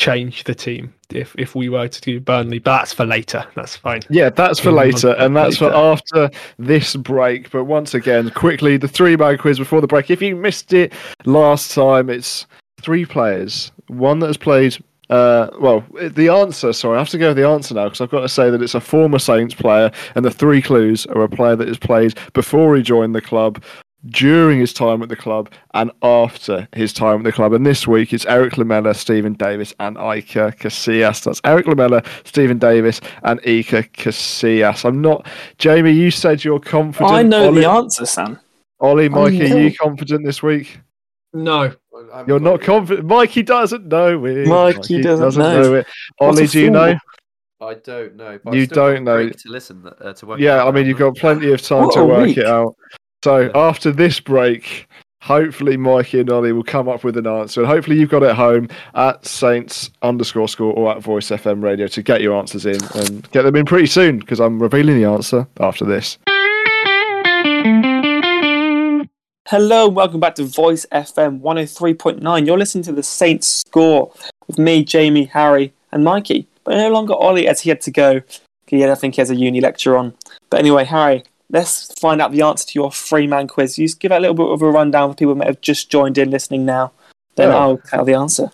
[0.00, 3.44] change the team if if we were to do Burnley, but that's for later.
[3.54, 4.00] That's fine.
[4.08, 5.74] Yeah, that's for later, and that's later.
[5.74, 7.50] for after this break.
[7.50, 10.10] But once again, quickly, the three man quiz before the break.
[10.10, 10.94] If you missed it
[11.26, 12.46] last time, it's
[12.80, 13.70] three players.
[13.88, 14.82] One that has played.
[15.10, 16.72] Uh, well, the answer.
[16.72, 18.62] Sorry, I have to go with the answer now because I've got to say that
[18.62, 22.16] it's a former Saints player, and the three clues are a player that has played
[22.32, 23.62] before he joined the club,
[24.06, 27.52] during his time at the club and after his time at the club.
[27.52, 31.24] And this week it's Erik Lamela, Steven Davis, and Iker Casillas.
[31.24, 34.84] That's Erik Lamela, Steven Davis, and Iker Casillas.
[34.84, 35.26] I'm not.
[35.58, 37.12] Jamie, you said you're confident.
[37.12, 38.40] I know Ollie, the answer, Sam.
[38.80, 40.78] Ollie, Mikey, are you confident this week?
[41.32, 41.74] No.
[42.12, 43.06] I'm You're not confident.
[43.06, 44.46] Mikey doesn't know it.
[44.46, 45.62] Mikey, Mikey doesn't, doesn't know.
[45.62, 45.74] know.
[45.74, 45.86] it.
[46.18, 46.96] Ollie, do you know?
[47.60, 48.38] I don't know.
[48.52, 49.28] you don't know.
[49.28, 50.40] To listen uh, to work.
[50.40, 52.38] Yeah, I mean, you've got plenty of time what to work week.
[52.38, 52.74] it out.
[53.22, 54.88] So after this break,
[55.20, 57.60] hopefully Mikey and Ollie will come up with an answer.
[57.60, 61.86] And hopefully you've got it home at Saints underscore school or at Voice FM radio
[61.88, 65.04] to get your answers in and get them in pretty soon because I'm revealing the
[65.04, 66.16] answer after this.
[69.48, 72.46] Hello, and welcome back to Voice FM 103.9.
[72.46, 74.14] You're listening to the Saints score
[74.46, 76.48] with me, Jamie, Harry, and Mikey.
[76.64, 78.22] But no longer Ollie as he had to go.
[78.70, 80.14] Yeah, I think he has a uni lecture on.
[80.48, 83.78] But anyway, Harry, let's find out the answer to your three man quiz.
[83.78, 85.90] You just give a little bit of a rundown for people who may have just
[85.90, 86.92] joined in listening now.
[87.34, 88.50] Then I'll tell the answer.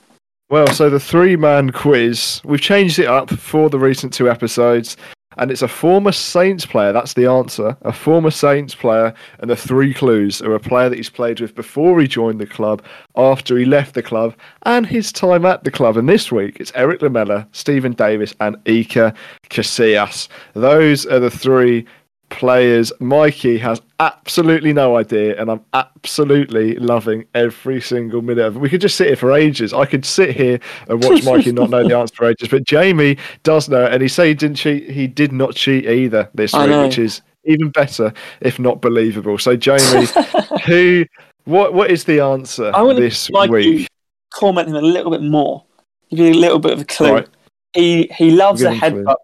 [0.49, 4.97] Well, so the three man quiz, we've changed it up for the recent two episodes,
[5.39, 6.93] and it's a former Saints player.
[6.93, 7.77] That's the answer.
[7.83, 11.57] A former Saints player, and the three clues are a player that he's played with
[11.57, 12.83] before he joined the club,
[13.17, 15.97] after he left the club, and his time at the club.
[15.97, 19.15] And this week, it's Erik Lamela, Steven Davis, and Iker
[19.51, 20.29] Casillas.
[20.55, 21.87] Those are the three
[22.29, 22.93] players.
[23.01, 28.59] Mikey has absolutely no idea, and I'm absolutely loving every single minute of it.
[28.59, 29.73] We could just sit here for ages.
[29.73, 33.19] I could sit here and watch Mikey not know the answer for ages, but Jamie
[33.43, 34.91] does know, and he say he didn't cheat.
[34.91, 39.39] He did not cheat either this week, which is even better, if not believable.
[39.39, 40.07] So, Jamie,
[40.67, 41.05] who,
[41.45, 43.89] what, what is the answer I want this like week?
[44.35, 45.65] Comment him a little bit more.
[46.11, 47.13] Give you a little bit of a clue.
[47.13, 47.29] Right.
[47.73, 49.17] He he loves a headbutt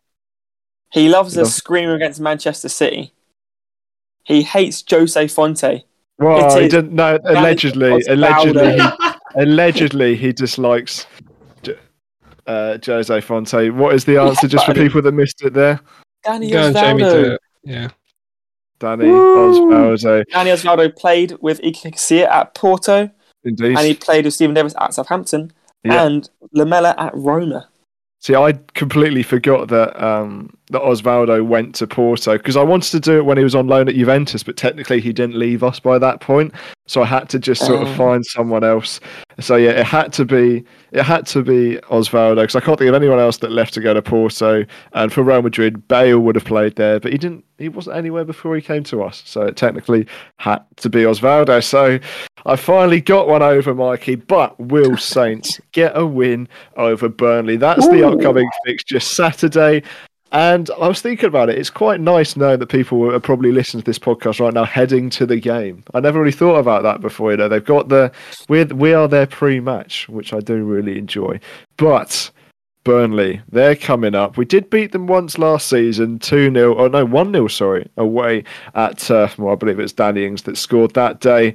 [0.92, 3.12] he loves a screamer against Manchester City.
[4.24, 5.84] He hates Jose Fonte.
[6.18, 6.92] Well, he didn't.
[6.92, 8.88] No, allegedly, allegedly, he,
[9.36, 11.06] allegedly, he dislikes
[12.46, 13.70] uh, Jose Fonte.
[13.74, 14.46] What is the answer?
[14.46, 15.80] Just for people that missed it there.
[16.24, 17.38] Dani Osvaldo.
[17.64, 17.88] Yeah.
[18.78, 20.24] Dani Osvaldo.
[20.32, 23.10] Dani Osvaldo played with Iker Casillas at Porto.
[23.44, 23.76] Indeed.
[23.76, 25.52] And he played with Steven Davis at Southampton.
[25.84, 27.68] And Lamela at Roma.
[28.20, 33.00] See, I completely forgot that um, that Osvaldo went to Porto because I wanted to
[33.00, 35.78] do it when he was on loan at Juventus, but technically he didn't leave us
[35.78, 36.52] by that point.
[36.86, 37.94] So I had to just sort of oh.
[37.94, 39.00] find someone else.
[39.40, 42.88] So yeah, it had to be it had to be Osvaldo because I can't think
[42.88, 44.66] of anyone else that left to go to Porto.
[44.92, 47.44] And for Real Madrid, Bale would have played there, but he didn't.
[47.58, 49.22] He wasn't anywhere before he came to us.
[49.24, 50.06] So it technically
[50.38, 51.62] had to be Osvaldo.
[51.62, 52.00] So
[52.44, 57.56] I finally got one over Mikey, but will Saints get a win over Burnley?
[57.56, 57.90] That's Ooh.
[57.90, 59.82] the upcoming fixture Saturday.
[60.32, 61.58] And I was thinking about it.
[61.58, 65.10] It's quite nice knowing that people are probably listening to this podcast right now, heading
[65.10, 65.84] to the game.
[65.92, 67.32] I never really thought about that before.
[67.32, 68.10] You know, they've got the
[68.48, 71.38] we we are their pre-match, which I do really enjoy.
[71.76, 72.30] But
[72.82, 74.38] Burnley, they're coming up.
[74.38, 78.44] We did beat them once last season, 2 0, oh no, 1 0, sorry, away
[78.74, 81.54] at, uh, well, I believe it's Danny Ings that scored that day.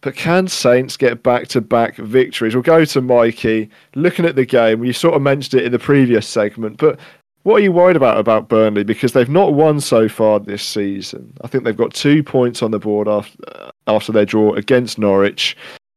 [0.00, 2.54] But can Saints get back to back victories?
[2.54, 3.70] We'll go to Mikey.
[3.94, 6.98] Looking at the game, you sort of mentioned it in the previous segment, but
[7.44, 8.84] what are you worried about about Burnley?
[8.84, 11.32] Because they've not won so far this season.
[11.42, 14.98] I think they've got two points on the board after uh, after their draw against
[14.98, 15.56] Norwich,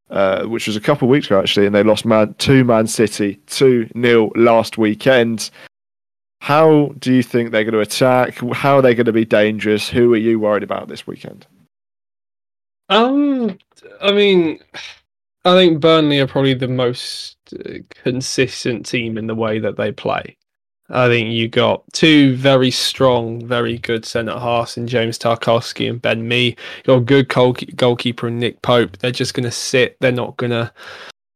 [0.10, 2.86] uh, which was a couple of weeks ago actually, and they lost man to Man
[2.86, 5.50] City two 0 last weekend.
[6.42, 8.38] How do you think they're going to attack?
[8.54, 9.90] How are they going to be dangerous?
[9.90, 11.48] Who are you worried about this weekend?
[12.90, 13.58] Um,
[14.02, 14.60] I mean,
[15.46, 19.92] I think Burnley are probably the most uh, consistent team in the way that they
[19.92, 20.37] play.
[20.90, 26.02] I think you got two very strong, very good centre halves in James Tarkowski and
[26.02, 26.56] Ben Mee.
[26.78, 28.98] You got a good goal- goalkeeper in Nick Pope.
[28.98, 29.98] They're just going to sit.
[30.00, 30.72] They're not going to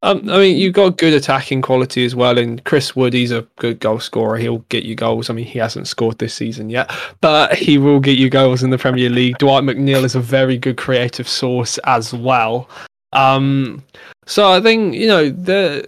[0.03, 2.39] Um, I mean, you've got good attacking quality as well.
[2.39, 4.37] And Chris Wood, he's a good goal scorer.
[4.37, 5.29] He'll get you goals.
[5.29, 6.91] I mean, he hasn't scored this season yet,
[7.21, 9.37] but he will get you goals in the Premier League.
[9.37, 12.67] Dwight McNeil is a very good creative source as well.
[13.13, 13.83] Um,
[14.25, 15.87] so I think you know the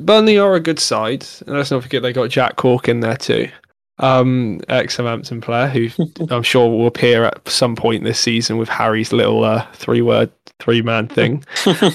[0.00, 3.16] Burnley are a good side, and let's not forget they got Jack Cork in there
[3.16, 3.48] too
[3.98, 5.88] um, ex Southampton player who
[6.30, 10.30] I'm sure will appear at some point this season with Harry's little uh, three word
[10.60, 11.44] three man thing.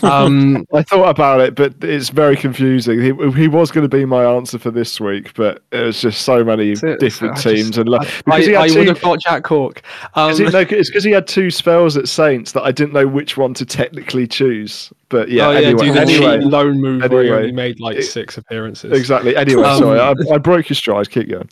[0.03, 3.01] Um, I thought about it, but it's very confusing.
[3.01, 6.21] He, he was going to be my answer for this week, but it was just
[6.21, 7.77] so many different teams.
[7.77, 9.81] And like, I, I, I would have got Jack Cork.
[10.15, 13.07] Um, he, no, it's because he had two spells at Saints that I didn't know
[13.07, 14.91] which one to technically choose.
[15.09, 18.97] But yeah, oh, yeah anyway, anyway, loan move anyway, where he made like six appearances.
[18.97, 19.35] Exactly.
[19.35, 21.09] Anyway, um, sorry, I, I broke your stride.
[21.09, 21.49] Keep going.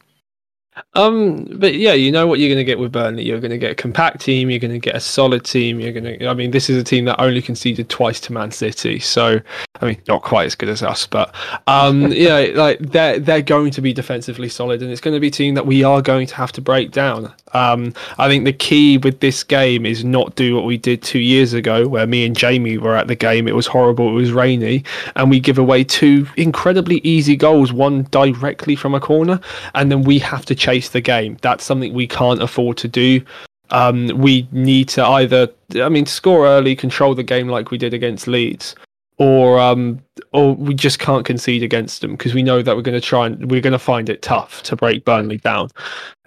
[0.93, 3.23] Um, but yeah, you know what you're going to get with Burnley.
[3.23, 4.49] You're going to get a compact team.
[4.49, 5.79] You're going to get a solid team.
[5.79, 6.27] You're going to.
[6.27, 8.99] I mean, this is a team that only conceded twice to Man City.
[8.99, 9.39] So,
[9.81, 11.35] I mean, not quite as good as us, but
[11.67, 15.27] um, yeah, like they're they're going to be defensively solid, and it's going to be
[15.27, 17.33] a team that we are going to have to break down.
[17.53, 21.19] Um, I think the key with this game is not do what we did two
[21.19, 23.47] years ago, where me and Jamie were at the game.
[23.47, 24.09] It was horrible.
[24.09, 24.85] It was rainy,
[25.17, 27.73] and we give away two incredibly easy goals.
[27.73, 29.39] One directly from a corner,
[29.75, 31.37] and then we have to chase the game.
[31.41, 33.21] That's something we can't afford to do.
[33.69, 37.93] Um, we need to either, I mean, score early, control the game like we did
[37.93, 38.75] against Leeds,
[39.17, 40.01] or um,
[40.33, 43.27] or we just can't concede against them because we know that we're going to try
[43.27, 45.69] and we're going to find it tough to break Burnley down.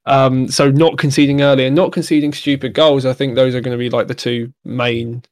[0.07, 3.77] Um, so not conceding early and not conceding stupid goals, I think those are going
[3.77, 5.23] to be like the two main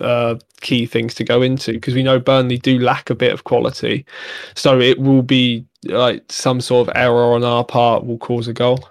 [0.00, 3.44] uh, key things to go into because we know Burnley do lack a bit of
[3.44, 4.04] quality.
[4.54, 8.52] So it will be like some sort of error on our part will cause a
[8.52, 8.88] goal.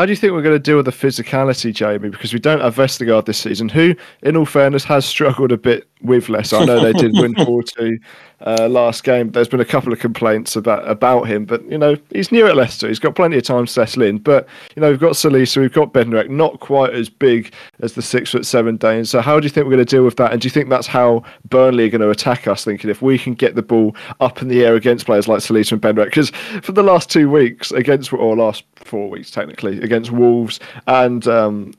[0.00, 2.08] How do you think we're going to deal with the physicality, Jamie?
[2.08, 5.90] Because we don't have Vestergaard this season, who, in all fairness, has struggled a bit
[6.02, 6.52] with less.
[6.52, 7.98] I know they did win 4 2
[8.46, 9.30] uh, last game.
[9.30, 12.56] There's been a couple of complaints about about him, but you know he's new at
[12.56, 12.88] Leicester.
[12.88, 14.18] He's got plenty of time to settle in.
[14.18, 18.02] But you know we've got Salisu, we've got Bednarek, not quite as big as the
[18.02, 19.10] six foot seven Danes.
[19.10, 20.32] So how do you think we're going to deal with that?
[20.32, 22.64] And do you think that's how Burnley are going to attack us?
[22.64, 25.72] Thinking if we can get the ball up in the air against players like Salisu
[25.72, 26.30] and Bednarek, because
[26.62, 31.72] for the last two weeks against or last four weeks technically against Wolves and um,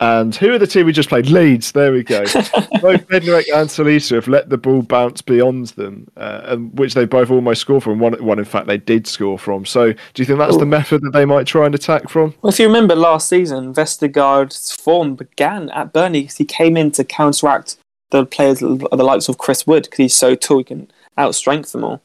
[0.00, 1.26] and who are the two we just played?
[1.26, 1.72] Leeds.
[1.72, 2.20] There we go.
[2.24, 7.30] both Bednarek and Salisu have let the ball bounce beyond them, uh, which they both
[7.30, 7.98] almost scored from.
[7.98, 9.66] One, one, in fact, they did score from.
[9.66, 10.60] So, do you think that's Ooh.
[10.60, 12.34] the method that they might try and attack from?
[12.40, 17.04] Well, if you remember last season, Vestergaard's form began at Burnley he came in to
[17.04, 17.76] counteract
[18.08, 21.84] the players, the likes of Chris Wood, because he's so tall, he can outstrength them
[21.84, 22.00] all.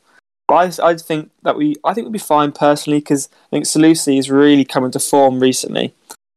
[0.49, 4.17] I, I think that we, I think we'll be fine personally, because I think Salisu
[4.17, 5.93] is really coming to form recently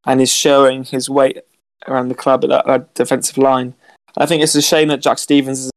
[0.07, 1.39] and is showing his weight
[1.87, 3.75] around the club at that, that defensive line.
[4.17, 5.71] I think it's a shame that Jack Stephens is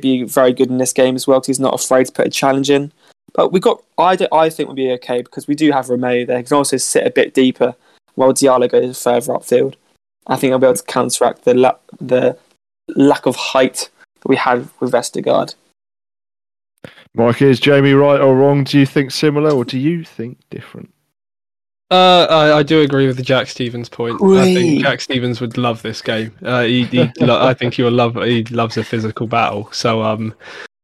[0.00, 2.30] be very good in this game as well because he's not afraid to put a
[2.30, 2.90] challenge in.
[3.34, 6.26] But we got, I, do, I think we'll be okay because we do have Romeu
[6.26, 6.38] there.
[6.38, 7.74] He can also sit a bit deeper
[8.14, 9.74] while Diallo goes further upfield.
[10.26, 12.38] I think I'll be able to counteract the la- the
[12.88, 13.90] lack of height
[14.20, 15.54] that we had with Vestergaard.
[17.14, 18.64] Mike, is Jamie right or wrong?
[18.64, 20.92] Do you think similar or do you think different?
[21.90, 24.20] Uh, I, I, do agree with the Jack Stephens point.
[24.20, 24.40] Whee!
[24.40, 26.32] I think Jack Stephens would love this game.
[26.42, 28.16] Uh, he, he lo- I think he will love.
[28.16, 29.68] He loves a physical battle.
[29.70, 30.34] So, um,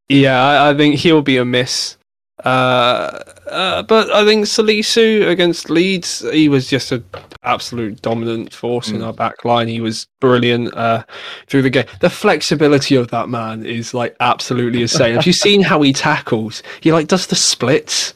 [0.09, 1.97] yeah, I, I think he'll be a miss.
[2.45, 7.05] Uh, uh, but I think Salisu against Leeds, he was just an
[7.43, 8.97] absolute dominant force mm.
[8.97, 9.69] in our back line.
[9.69, 11.05] He was brilliant uh,
[11.49, 11.87] through the game.
[12.01, 15.15] The flexibility of that man is like absolutely insane.
[15.17, 16.63] Have you seen how he tackles?
[16.81, 18.15] He like does the splits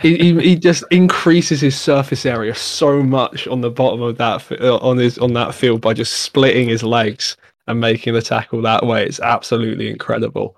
[0.00, 4.50] he, he, he just increases his surface area so much on the bottom of that
[4.60, 8.60] uh, on his on that field by just splitting his legs and making the tackle
[8.62, 9.04] that way.
[9.04, 10.56] It's absolutely incredible.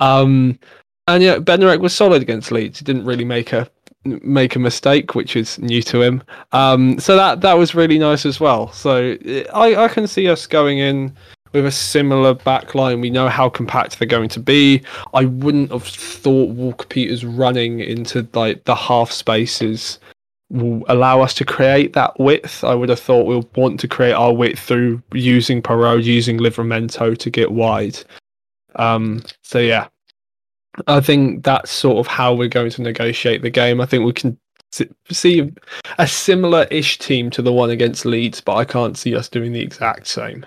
[0.00, 0.58] Um,
[1.08, 2.78] and yeah, Bednarek was solid against Leeds.
[2.78, 3.68] He didn't really make a
[4.04, 6.22] make a mistake, which is new to him.
[6.52, 8.72] Um, so that that was really nice as well.
[8.72, 9.16] So
[9.54, 11.14] I I can see us going in
[11.52, 13.00] with a similar backline.
[13.00, 14.82] We know how compact they're going to be.
[15.14, 19.98] I wouldn't have thought Walker Peters running into like the half spaces
[20.50, 22.62] will allow us to create that width.
[22.62, 27.16] I would have thought we'll want to create our width through using Perraud, using Livramento
[27.16, 27.98] to get wide.
[28.76, 29.88] Um, so yeah,
[30.86, 33.80] I think that's sort of how we're going to negotiate the game.
[33.80, 34.38] I think we can
[35.10, 35.52] see
[35.98, 39.60] a similar-ish team to the one against Leeds, but I can't see us doing the
[39.60, 40.46] exact same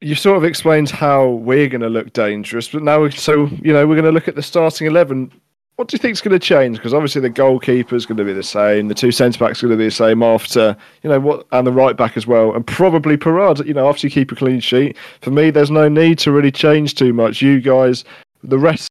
[0.00, 3.86] you sort of explained how we're going to look dangerous, but now, so you know,
[3.86, 5.30] we're going to look at the starting eleven.
[5.76, 6.78] what do you think is going to change?
[6.78, 9.66] Because obviously the goalkeeper is going to be the same, the two centre backs are
[9.66, 12.54] going to be the same after you know what, and the right back as well,
[12.54, 13.66] and probably Perraud.
[13.66, 16.52] You know, after you keep a clean sheet, for me, there's no need to really
[16.52, 17.42] change too much.
[17.42, 18.04] You guys,
[18.42, 18.88] the rest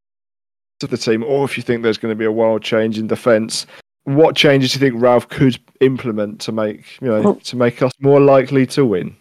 [0.83, 3.07] of the team, or if you think there's going to be a wild change in
[3.07, 3.65] defence,
[4.03, 7.81] what changes do you think Ralph could implement to make you know well, to make
[7.81, 9.15] us more likely to win?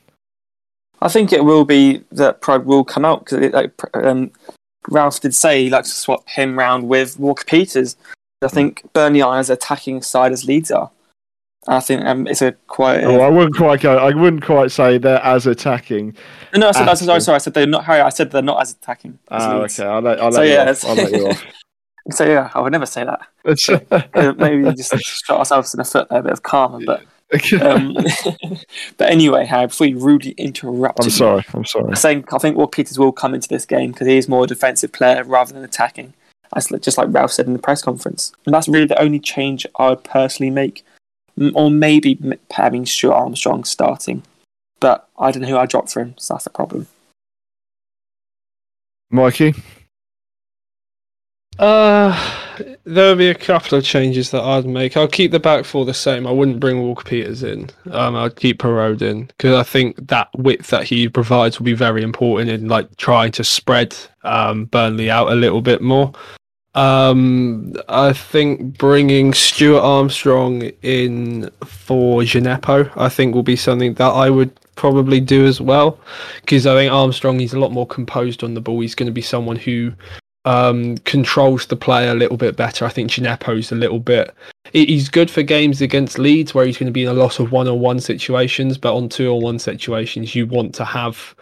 [1.00, 4.30] I think it will be that Pride will come out because like, um,
[4.88, 7.96] Ralph did say he likes to swap him round with Walker Peters.
[8.42, 10.90] I think Burnley are as attacking side as Leeds are.
[11.66, 13.04] I think um, it's a quite.
[13.04, 13.96] Oh, I wouldn't quite go.
[13.96, 16.14] I wouldn't quite say they're as attacking.
[16.54, 17.36] No, I said, I said sorry, sorry.
[17.36, 17.84] I said they're not.
[17.84, 19.18] Harry, I said they're not as attacking.
[19.30, 19.84] oh, okay.
[19.84, 20.84] I'll let, I'll let so, you yeah, off.
[20.84, 21.44] I'll let you off.
[22.10, 23.86] So yeah, I would never say that.
[24.14, 26.80] uh, maybe just shot ourselves in the foot there, a bit of karma.
[26.84, 27.02] But
[27.62, 27.94] um,
[28.98, 31.44] but anyway, Harry, before you rudely interrupted, I'm sorry.
[31.54, 31.92] I'm sorry.
[31.92, 34.44] I think I think Will Peters will come into this game because he is more
[34.44, 36.12] a defensive player rather than attacking,
[36.54, 38.32] as just like Ralph said in the press conference.
[38.44, 40.84] And that's really the only change I would personally make,
[41.54, 42.18] or maybe
[42.50, 44.22] having Stuart Armstrong starting.
[44.80, 46.86] But I don't know who I drop for him, so that's the problem.
[49.10, 49.54] Mikey.
[51.58, 52.18] Uh,
[52.84, 54.96] there'll be a couple of changes that I'd make.
[54.96, 56.26] I'll keep the back four the same.
[56.26, 57.70] I wouldn't bring Walker Peters in.
[57.90, 61.74] Um, I'd keep Perraud in because I think that width that he provides will be
[61.74, 66.12] very important in like trying to spread um, Burnley out a little bit more.
[66.74, 74.10] Um, I think bringing Stuart Armstrong in for Djenepo, I think will be something that
[74.10, 76.00] I would probably do as well
[76.40, 78.80] because I think Armstrong he's a lot more composed on the ball.
[78.80, 79.92] He's going to be someone who
[80.44, 82.84] um, controls the play a little bit better.
[82.84, 84.34] I think Djenepo's a little bit.
[84.72, 87.52] He's good for games against Leeds where he's going to be in a lot of
[87.52, 91.34] one-on-one situations, but on two-on-one situations, you want to have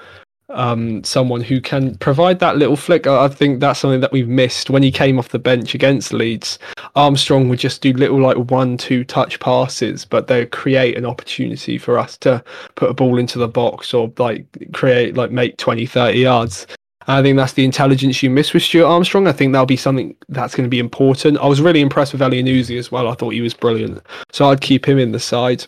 [0.52, 3.06] um, someone who can provide that little flick.
[3.06, 6.58] I think that's something that we've missed when he came off the bench against Leeds.
[6.94, 11.78] Armstrong would just do little like one, two touch passes, but they create an opportunity
[11.78, 12.42] for us to
[12.74, 16.66] put a ball into the box or like create like make 20, 30 yards.
[17.08, 19.26] I think that's the intelligence you miss with Stuart Armstrong.
[19.26, 21.38] I think that'll be something that's going to be important.
[21.38, 23.08] I was really impressed with Elyounoussi as well.
[23.08, 24.00] I thought he was brilliant,
[24.30, 25.66] so I'd keep him in the side.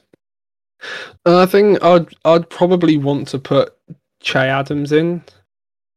[1.26, 3.76] Uh, I think I'd I'd probably want to put
[4.24, 5.22] Che Adams in.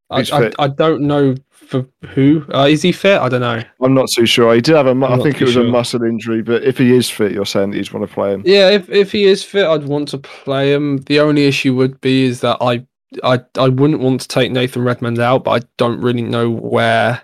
[0.10, 3.20] I, I, I, don't know for who uh, is he fit?
[3.20, 3.62] I don't know.
[3.82, 4.56] I'm not too sure.
[4.56, 4.92] He did have a.
[4.92, 5.66] I'm I think it was sure.
[5.66, 8.34] a muscle injury, but if he is fit, you're saying that you'd want to play
[8.34, 8.44] him.
[8.46, 10.98] Yeah, if if he is fit, I'd want to play him.
[11.00, 12.86] The only issue would be is that I
[13.24, 17.22] I I wouldn't want to take Nathan Redmond out, but I don't really know where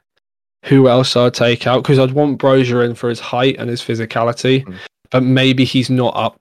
[0.66, 3.82] who else I'd take out because I'd want Broja in for his height and his
[3.82, 4.78] physicality, mm.
[5.10, 6.40] but maybe he's not up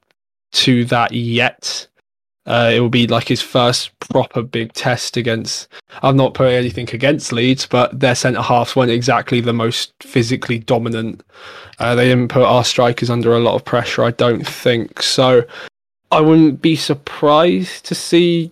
[0.53, 1.87] to that yet.
[2.45, 5.69] Uh, it will be like his first proper big test against.
[6.03, 10.59] I'm not putting anything against Leeds, but their centre halves weren't exactly the most physically
[10.59, 11.23] dominant.
[11.79, 15.03] Uh, they didn't put our strikers under a lot of pressure, I don't think.
[15.03, 15.45] So
[16.11, 18.51] I wouldn't be surprised to see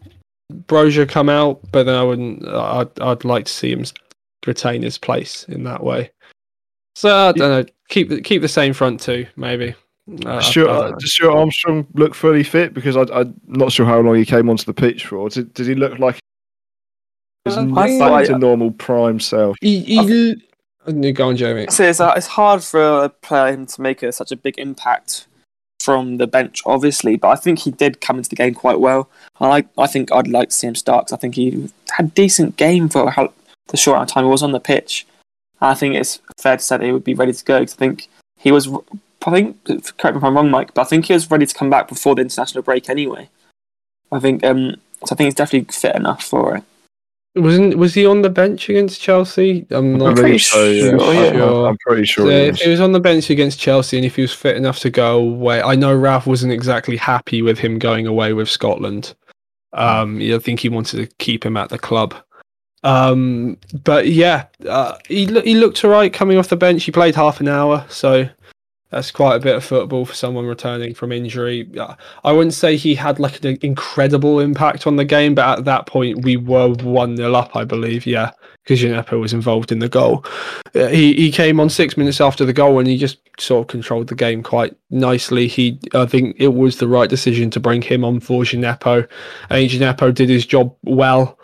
[0.52, 2.46] Broja come out, but then I wouldn't.
[2.46, 3.84] I'd, I'd like to see him
[4.46, 6.10] retain his place in that way.
[6.94, 7.64] So I don't know.
[7.88, 9.74] Keep keep the same front two, maybe.
[10.26, 12.74] Uh, sure, uh, does Stuart Armstrong look fully fit?
[12.74, 15.28] Because I, am not sure how long he came onto the pitch for.
[15.28, 16.18] Did, did he look like
[17.44, 19.56] he's uh, back to normal prime self?
[19.60, 21.66] He, he, go on, Jamie.
[21.70, 25.26] So it's, uh, it's hard for a player to make a, such a big impact
[25.80, 29.08] from the bench, obviously, but I think he did come into the game quite well.
[29.40, 31.06] I I think I'd like to see him start.
[31.06, 33.32] because I think he had a decent game for how
[33.68, 35.06] the short amount of time he was on the pitch.
[35.60, 37.60] I think it's fair to say that he would be ready to go.
[37.60, 38.08] because I think
[38.38, 38.68] he was.
[39.26, 39.64] I think
[39.98, 41.88] correct me if I'm wrong, Mike, but I think he was ready to come back
[41.88, 43.28] before the international break anyway.
[44.12, 45.12] I think um, so.
[45.12, 46.64] I think he's definitely fit enough for it.
[47.36, 49.64] Wasn't was he on the bench against Chelsea?
[49.70, 50.68] I'm not I'm pretty sure.
[50.68, 51.32] Yeah.
[51.32, 51.68] sure.
[51.68, 52.26] I'm pretty sure.
[52.26, 54.80] So if he was on the bench against Chelsea and if he was fit enough
[54.80, 59.14] to go away, I know Ralph wasn't exactly happy with him going away with Scotland.
[59.72, 62.16] Um, I think he wanted to keep him at the club.
[62.82, 66.82] Um, but yeah, uh, he he looked alright coming off the bench.
[66.82, 68.28] He played half an hour, so
[68.90, 71.70] that's quite a bit of football for someone returning from injury.
[72.24, 75.86] I wouldn't say he had like an incredible impact on the game, but at that
[75.86, 78.04] point we were 1 0 up, I believe.
[78.04, 78.32] Yeah,
[78.64, 80.24] because Djenepo was involved in the goal.
[80.74, 83.68] Uh, he, he came on six minutes after the goal and he just sort of
[83.68, 85.46] controlled the game quite nicely.
[85.46, 89.08] He, I think it was the right decision to bring him on for Djenepo.
[89.50, 91.38] I think Djenepo did his job well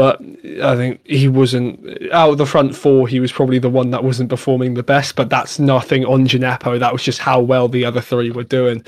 [0.00, 0.18] but
[0.62, 3.06] I think he wasn't out of the front four.
[3.06, 6.78] He was probably the one that wasn't performing the best, but that's nothing on Djenepo.
[6.78, 8.82] That was just how well the other three were doing.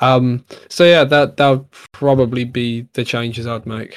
[0.00, 3.96] Um, so yeah, that that would probably be the changes I'd make.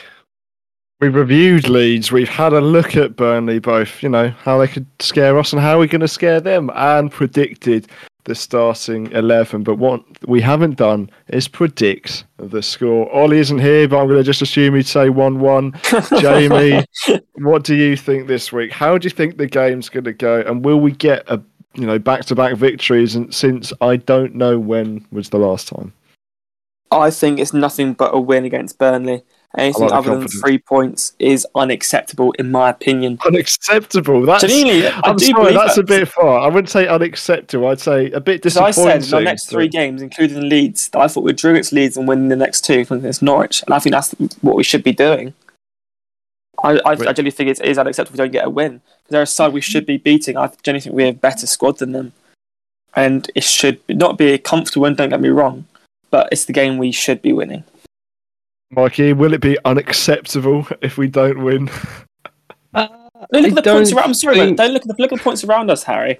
[0.99, 2.11] We've reviewed Leeds.
[2.11, 5.59] We've had a look at Burnley, both, you know, how they could scare us and
[5.59, 7.87] how we're going to scare them, and predicted
[8.25, 9.63] the starting 11.
[9.63, 13.11] But what we haven't done is predict the score.
[13.13, 15.73] Ollie isn't here, but I'm going to just assume he'd say 1 1.
[16.19, 16.85] Jamie,
[17.35, 18.71] what do you think this week?
[18.71, 20.41] How do you think the game's going to go?
[20.41, 21.41] And will we get a
[21.73, 23.15] you know back to back victories?
[23.15, 25.93] And since I don't know when was the last time.
[26.91, 29.23] I think it's nothing but a win against Burnley.
[29.57, 33.19] Anything other than three points is unacceptable, in my opinion.
[33.25, 34.25] Unacceptable.
[34.25, 34.43] That's.
[34.43, 35.81] Genuinely, I'm sorry, that's that.
[35.81, 36.39] a bit far.
[36.39, 37.67] I wouldn't say unacceptable.
[37.67, 38.87] I'd say a bit disappointing.
[38.87, 41.73] I said in the next three games, including Leeds, that I thought we drew against
[41.73, 44.83] Leeds and win the next two against Norwich, and I think that's what we should
[44.83, 45.33] be doing.
[46.63, 48.81] I, I, I genuinely think it is unacceptable if we don't get a win.
[49.03, 50.37] Because they're a side we should be beating.
[50.37, 52.13] I genuinely think we have a better squad than them,
[52.95, 54.95] and it should not be a comfortable win.
[54.95, 55.65] Don't get me wrong,
[56.09, 57.65] but it's the game we should be winning.
[58.71, 61.69] Mikey, will it be unacceptable if we don't win?
[62.73, 62.87] Uh,
[63.31, 64.05] look at the points around.
[64.05, 64.57] I'm sorry, think...
[64.57, 66.19] don't look at the look at the points around us, Harry.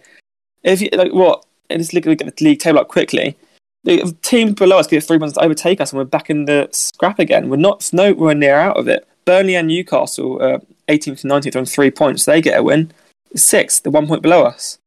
[0.64, 1.46] If you like, what?
[1.72, 3.38] Just look at the league table up quickly.
[3.84, 6.68] The teams below us get three points to overtake us, and we're back in the
[6.72, 7.50] scrap again.
[7.50, 9.08] We're not no, we're near out of it.
[9.26, 12.26] Burnley and Newcastle, uh, 18th and 19th, on three points.
[12.26, 12.92] They get a win.
[13.36, 14.78] Sixth, the one point below us.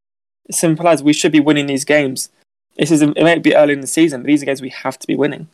[0.46, 2.28] It's simple as we should be winning these games.
[2.76, 4.98] This is it may be early in the season, but these are games we have
[4.98, 5.48] to be winning.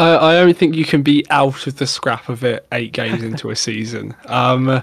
[0.00, 3.22] I, I don't think you can be out of the scrap of it eight games
[3.22, 4.14] into a season.
[4.26, 4.82] Um,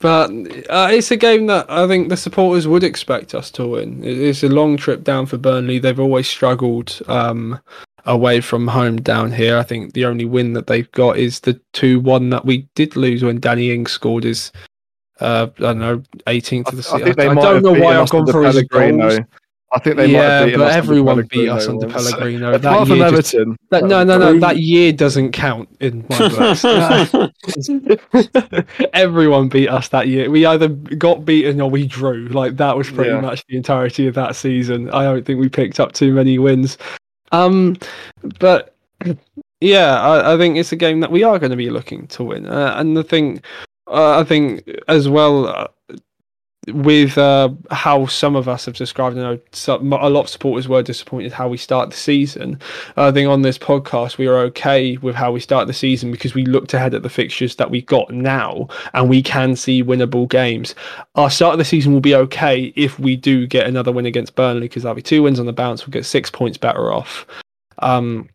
[0.00, 0.30] but
[0.68, 4.04] uh, it's a game that I think the supporters would expect us to win.
[4.04, 5.78] It's a long trip down for Burnley.
[5.78, 7.58] They've always struggled um,
[8.06, 9.56] away from home down here.
[9.56, 12.96] I think the only win that they've got is the 2 1 that we did
[12.96, 14.52] lose when Danny Ings scored his,
[15.20, 17.20] uh, I don't know, 18th of the season.
[17.20, 19.20] I, I, I don't know why I've gone for his goals.
[19.74, 22.52] I think they yeah, might but everyone beat us under Pellegrino.
[22.52, 23.56] that Apart from Everton.
[23.56, 24.38] Just, that, no, no, no.
[24.38, 26.64] That year doesn't count in my books.
[28.92, 30.30] everyone beat us that year.
[30.30, 32.28] We either got beaten or we drew.
[32.28, 33.20] Like that was pretty yeah.
[33.20, 34.90] much the entirety of that season.
[34.90, 36.78] I don't think we picked up too many wins.
[37.32, 37.76] Um,
[38.38, 38.76] but
[39.60, 42.22] yeah, I, I think it's a game that we are going to be looking to
[42.22, 42.46] win.
[42.46, 43.42] Uh, and the thing,
[43.88, 45.48] uh, I think as well.
[45.48, 45.66] Uh,
[46.68, 50.68] with uh, how some of us have described, you know, some, a lot of supporters
[50.68, 52.58] were disappointed how we start the season.
[52.96, 56.34] I think on this podcast we are okay with how we start the season because
[56.34, 60.28] we looked ahead at the fixtures that we got now, and we can see winnable
[60.28, 60.74] games.
[61.14, 64.34] Our start of the season will be okay if we do get another win against
[64.34, 65.86] Burnley because that'll be two wins on the bounce.
[65.86, 67.26] We'll get six points better off.
[67.78, 68.28] Um,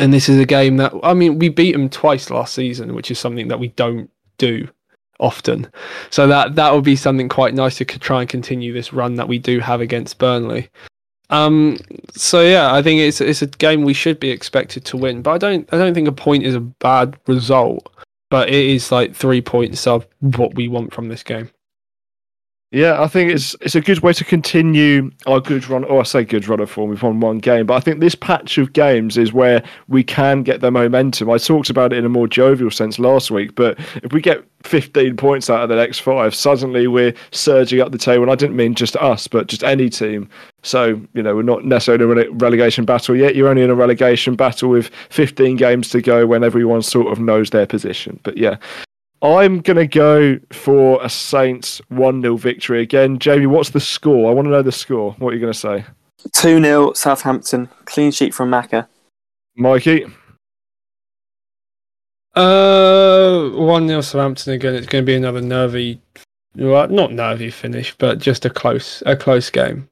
[0.00, 3.10] and this is a game that I mean we beat them twice last season, which
[3.10, 4.68] is something that we don't do
[5.20, 5.70] often.
[6.10, 9.28] So that that would be something quite nice to try and continue this run that
[9.28, 10.70] we do have against Burnley.
[11.30, 11.78] Um,
[12.12, 15.32] so yeah, I think it's it's a game we should be expected to win, but
[15.32, 17.92] I don't I don't think a point is a bad result,
[18.30, 21.50] but it is like three points of what we want from this game.
[22.76, 25.82] Yeah, I think it's it's a good way to continue our good run.
[25.84, 26.90] Or I say good run of form.
[26.90, 30.42] We've won one game, but I think this patch of games is where we can
[30.42, 31.30] get the momentum.
[31.30, 34.44] I talked about it in a more jovial sense last week, but if we get
[34.64, 38.24] 15 points out of the next five, suddenly we're surging up the table.
[38.24, 40.28] And I didn't mean just us, but just any team.
[40.62, 43.34] So you know, we're not necessarily in a relegation battle yet.
[43.34, 47.20] You're only in a relegation battle with 15 games to go when everyone sort of
[47.20, 48.20] knows their position.
[48.22, 48.56] But yeah,
[49.22, 53.18] I'm going to go for a Saints 1 0 victory again.
[53.18, 54.30] Jamie, what's the score?
[54.30, 55.12] I want to know the score.
[55.18, 55.84] What are you going to say?
[56.32, 57.68] 2 0 Southampton.
[57.86, 58.86] Clean sheet from Macca.
[59.56, 60.04] Mikey?
[62.34, 64.74] Uh, 1 0 Southampton again.
[64.74, 66.00] It's going to be another nervy,
[66.54, 69.88] well, not nervy finish, but just a close, a close game.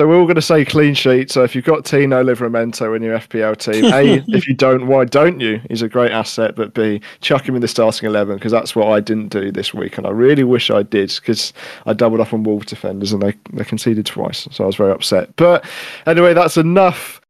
[0.00, 1.30] So we're all going to say clean sheet.
[1.30, 5.04] So if you've got Tino Livramento in your FPL team, A, if you don't, why
[5.04, 5.60] don't you?
[5.68, 6.56] He's a great asset.
[6.56, 9.74] But B, chuck him in the starting 11 because that's what I didn't do this
[9.74, 9.98] week.
[9.98, 11.52] And I really wish I did because
[11.84, 14.48] I doubled up on Wolves defenders and they, they conceded twice.
[14.50, 15.36] So I was very upset.
[15.36, 15.66] But
[16.06, 17.20] anyway, that's enough.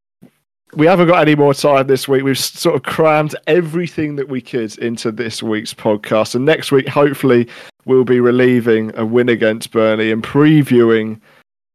[0.74, 2.22] We haven't got any more time this week.
[2.22, 6.36] We've sort of crammed everything that we could into this week's podcast.
[6.36, 7.48] And next week, hopefully,
[7.84, 11.20] we'll be relieving a win against Burnley and previewing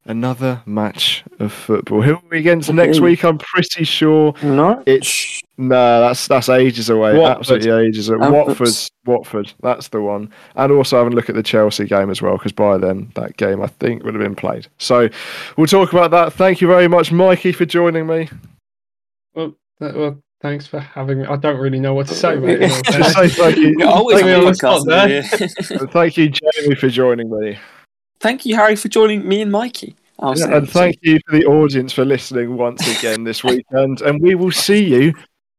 [0.06, 2.01] another match of football.
[2.01, 3.24] Who are we against next week?
[3.24, 4.82] I'm pretty sure no.
[4.86, 6.01] it's no.
[6.01, 7.18] That's that's ages away.
[7.18, 7.39] Watford.
[7.39, 8.30] Absolutely ages away.
[8.30, 8.70] Watford.
[9.06, 9.53] Watford.
[9.62, 10.32] That's the one.
[10.56, 13.38] And also having a look at the Chelsea game as well, because by then that
[13.38, 14.68] game I think would have been played.
[14.78, 15.10] So
[15.58, 16.34] we'll talk about that.
[16.34, 18.30] Thank you very much, Mikey, for joining me.
[19.34, 21.26] Well, well thanks for having me.
[21.26, 22.70] I don't really know what to say, mate.
[22.70, 23.78] say thank you.
[23.86, 27.58] always thank, you thank you, Jamie, for joining me
[28.26, 29.95] thank you, Harry, for joining me and Mikey.
[30.19, 34.01] Yeah, and thank you for the audience for listening once again this weekend.
[34.01, 35.13] And we will see you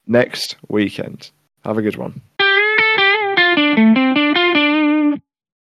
[0.09, 1.31] next weekend.
[1.64, 2.21] Have a good one.